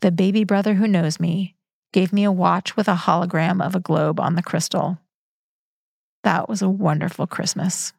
the 0.00 0.10
baby 0.10 0.44
brother 0.44 0.74
who 0.74 0.88
knows 0.88 1.20
me, 1.20 1.56
gave 1.92 2.12
me 2.12 2.24
a 2.24 2.32
watch 2.32 2.76
with 2.76 2.88
a 2.88 2.94
hologram 2.94 3.64
of 3.64 3.74
a 3.74 3.80
globe 3.80 4.20
on 4.20 4.34
the 4.34 4.42
crystal. 4.42 4.98
That 6.24 6.48
was 6.48 6.60
a 6.62 6.68
wonderful 6.68 7.26
Christmas. 7.26 7.92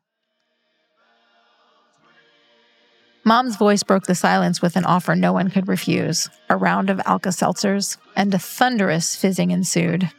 Mom's 3.23 3.57
voice 3.57 3.83
broke 3.83 4.05
the 4.05 4.15
silence 4.15 4.61
with 4.61 4.77
an 4.77 4.85
offer 4.85 5.13
no 5.13 5.33
one 5.33 5.49
could 5.49 5.67
refuse 5.67 6.29
a 6.49 6.55
round 6.55 6.89
of 6.89 7.01
Alka 7.05 7.29
Seltzers, 7.29 7.97
and 8.15 8.33
a 8.33 8.39
thunderous 8.39 9.17
fizzing 9.17 9.51
ensued. 9.51 10.09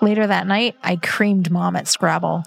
Later 0.00 0.26
that 0.26 0.46
night, 0.46 0.76
I 0.82 0.96
creamed 0.96 1.50
Mom 1.50 1.74
at 1.74 1.88
Scrabble. 1.88 2.44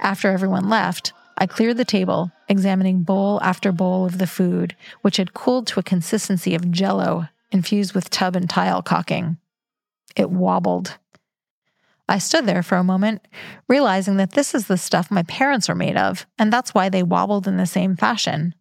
After 0.00 0.30
everyone 0.30 0.68
left, 0.68 1.12
I 1.38 1.46
cleared 1.46 1.78
the 1.78 1.84
table, 1.84 2.30
examining 2.48 3.02
bowl 3.02 3.40
after 3.42 3.72
bowl 3.72 4.04
of 4.04 4.18
the 4.18 4.26
food, 4.26 4.76
which 5.00 5.16
had 5.16 5.34
cooled 5.34 5.66
to 5.68 5.80
a 5.80 5.84
consistency 5.84 6.54
of 6.54 6.70
jello 6.70 7.28
infused 7.50 7.94
with 7.94 8.10
tub 8.10 8.36
and 8.36 8.48
tile 8.48 8.82
caulking. 8.82 9.38
It 10.14 10.30
wobbled. 10.30 10.98
I 12.08 12.18
stood 12.18 12.46
there 12.46 12.62
for 12.62 12.76
a 12.76 12.84
moment, 12.84 13.26
realizing 13.68 14.16
that 14.18 14.32
this 14.32 14.54
is 14.54 14.66
the 14.66 14.76
stuff 14.76 15.10
my 15.10 15.22
parents 15.22 15.70
are 15.70 15.74
made 15.74 15.96
of, 15.96 16.26
and 16.38 16.52
that's 16.52 16.74
why 16.74 16.88
they 16.88 17.02
wobbled 17.02 17.48
in 17.48 17.56
the 17.56 17.66
same 17.66 17.96
fashion. 17.96 18.54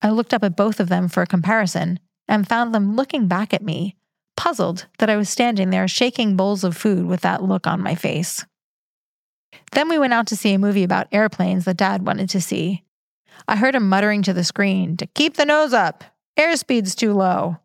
I 0.00 0.10
looked 0.10 0.32
up 0.32 0.44
at 0.44 0.56
both 0.56 0.78
of 0.78 0.88
them 0.88 1.08
for 1.08 1.22
a 1.22 1.26
comparison 1.26 1.98
and 2.28 2.46
found 2.46 2.72
them 2.72 2.94
looking 2.94 3.26
back 3.26 3.52
at 3.52 3.62
me, 3.62 3.96
puzzled 4.38 4.86
that 5.00 5.10
I 5.10 5.16
was 5.16 5.28
standing 5.28 5.70
there 5.70 5.88
shaking 5.88 6.36
bowls 6.36 6.62
of 6.62 6.76
food 6.76 7.06
with 7.06 7.22
that 7.22 7.42
look 7.42 7.66
on 7.66 7.82
my 7.82 7.96
face. 7.96 8.46
Then 9.72 9.88
we 9.88 9.98
went 9.98 10.14
out 10.14 10.28
to 10.28 10.36
see 10.36 10.54
a 10.54 10.60
movie 10.60 10.84
about 10.84 11.08
airplanes 11.10 11.64
that 11.64 11.76
Dad 11.76 12.06
wanted 12.06 12.30
to 12.30 12.40
see. 12.40 12.84
I 13.48 13.56
heard 13.56 13.74
him 13.74 13.88
muttering 13.88 14.22
to 14.22 14.32
the 14.32 14.44
screen 14.44 14.96
to 14.98 15.06
keep 15.06 15.34
the 15.34 15.44
nose 15.44 15.72
up, 15.72 16.04
airspeed's 16.38 16.94
too 16.94 17.14
low. 17.14 17.56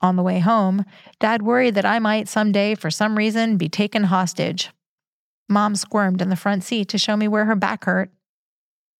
On 0.00 0.14
the 0.14 0.22
way 0.22 0.38
home, 0.38 0.84
Dad 1.18 1.42
worried 1.42 1.74
that 1.74 1.84
I 1.84 1.98
might 1.98 2.28
someday, 2.28 2.76
for 2.76 2.90
some 2.90 3.18
reason, 3.18 3.56
be 3.56 3.68
taken 3.68 4.04
hostage. 4.04 4.70
Mom 5.48 5.74
squirmed 5.74 6.22
in 6.22 6.28
the 6.28 6.36
front 6.36 6.62
seat 6.62 6.88
to 6.90 6.98
show 6.98 7.16
me 7.16 7.26
where 7.26 7.46
her 7.46 7.56
back 7.56 7.86
hurt. 7.86 8.10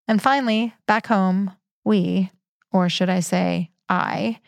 And 0.09 0.21
finally, 0.21 0.75
back 0.89 1.07
home, 1.07 1.53
we, 1.85 2.33
or 2.73 2.89
should 2.89 3.09
I 3.09 3.21
say, 3.21 3.71
I, 3.89 4.41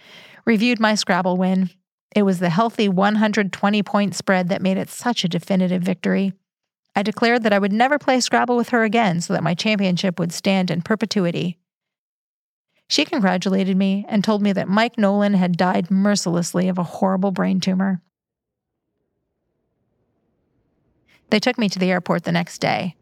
reviewed 0.45 0.81
my 0.81 0.97
Scrabble 0.97 1.37
win. 1.37 1.71
It 2.15 2.23
was 2.23 2.39
the 2.39 2.51
healthy 2.51 2.89
120 2.89 3.83
point 3.83 4.15
spread 4.15 4.49
that 4.49 4.63
made 4.63 4.79
it 4.79 4.89
such 4.89 5.25
a 5.25 5.29
definitive 5.29 5.83
victory. 5.83 6.33
I 6.95 7.03
declared 7.03 7.43
that 7.43 7.53
I 7.53 7.59
would 7.59 7.73
never 7.73 7.99
play 7.99 8.21
Scrabble 8.21 8.57
with 8.57 8.69
her 8.69 8.85
again 8.85 9.21
so 9.21 9.33
that 9.33 9.43
my 9.43 9.55
championship 9.55 10.19
would 10.19 10.33
stand 10.33 10.71
in 10.71 10.83
perpetuity. 10.83 11.59
She 12.89 13.05
congratulated 13.05 13.77
me 13.77 14.07
and 14.09 14.23
told 14.23 14.43
me 14.43 14.53
that 14.53 14.69
Mike 14.69 14.97
Nolan 14.97 15.35
had 15.35 15.57
died 15.57 15.91
mercilessly 15.91 16.69
of 16.69 16.79
a 16.79 16.85
horrible 16.85 17.33
brain 17.33 17.59
tumor. 17.59 18.01
They 21.31 21.41
took 21.41 21.59
me 21.59 21.69
to 21.71 21.79
the 21.81 21.91
airport 21.91 22.23
the 22.23 22.31
next 22.31 22.59
day. 22.59 22.95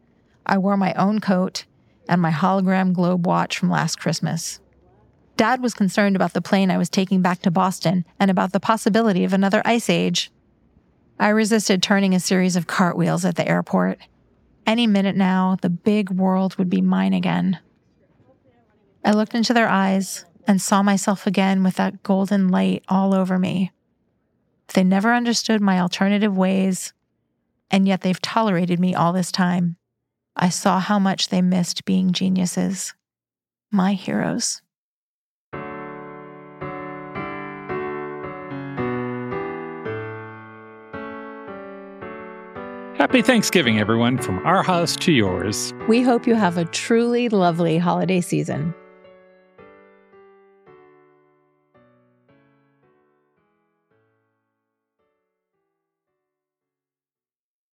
I 0.45 0.57
wore 0.57 0.77
my 0.77 0.93
own 0.93 1.19
coat 1.19 1.65
and 2.09 2.19
my 2.19 2.31
hologram 2.31 2.93
globe 2.93 3.27
watch 3.27 3.59
from 3.59 3.69
last 3.69 3.99
Christmas. 3.99 4.59
Dad 5.35 5.61
was 5.61 5.73
concerned 5.73 6.15
about 6.15 6.33
the 6.33 6.41
plane 6.41 6.69
I 6.69 6.77
was 6.77 6.89
taking 6.89 7.21
back 7.21 7.41
to 7.41 7.51
Boston 7.51 8.05
and 8.19 8.29
about 8.29 8.51
the 8.51 8.59
possibility 8.59 9.23
of 9.23 9.33
another 9.33 9.61
ice 9.65 9.89
age. 9.89 10.31
I 11.19 11.29
resisted 11.29 11.81
turning 11.81 12.13
a 12.13 12.19
series 12.19 12.55
of 12.55 12.67
cartwheels 12.67 13.25
at 13.25 13.35
the 13.35 13.47
airport. 13.47 13.99
Any 14.65 14.87
minute 14.87 15.15
now, 15.15 15.57
the 15.61 15.69
big 15.69 16.09
world 16.09 16.55
would 16.57 16.69
be 16.69 16.81
mine 16.81 17.13
again. 17.13 17.59
I 19.03 19.11
looked 19.11 19.35
into 19.35 19.53
their 19.53 19.67
eyes 19.67 20.25
and 20.47 20.61
saw 20.61 20.83
myself 20.83 21.27
again 21.27 21.63
with 21.63 21.75
that 21.75 22.03
golden 22.03 22.49
light 22.49 22.83
all 22.87 23.13
over 23.13 23.37
me. 23.39 23.71
They 24.73 24.83
never 24.83 25.13
understood 25.13 25.61
my 25.61 25.79
alternative 25.79 26.35
ways, 26.35 26.93
and 27.69 27.87
yet 27.87 28.01
they've 28.01 28.21
tolerated 28.21 28.79
me 28.79 28.95
all 28.95 29.13
this 29.13 29.31
time. 29.31 29.77
I 30.35 30.49
saw 30.49 30.79
how 30.79 30.99
much 30.99 31.29
they 31.29 31.41
missed 31.41 31.85
being 31.85 32.11
geniuses, 32.11 32.93
my 33.71 33.93
heroes. 33.93 34.61
Happy 43.03 43.21
Thanksgiving, 43.21 43.79
everyone, 43.79 44.17
from 44.17 44.39
our 44.45 44.63
house 44.63 44.95
to 44.95 45.11
yours. 45.11 45.73
We 45.89 46.03
hope 46.03 46.25
you 46.25 46.35
have 46.35 46.57
a 46.57 46.63
truly 46.63 47.27
lovely 47.27 47.77
holiday 47.77 48.21
season. 48.21 48.73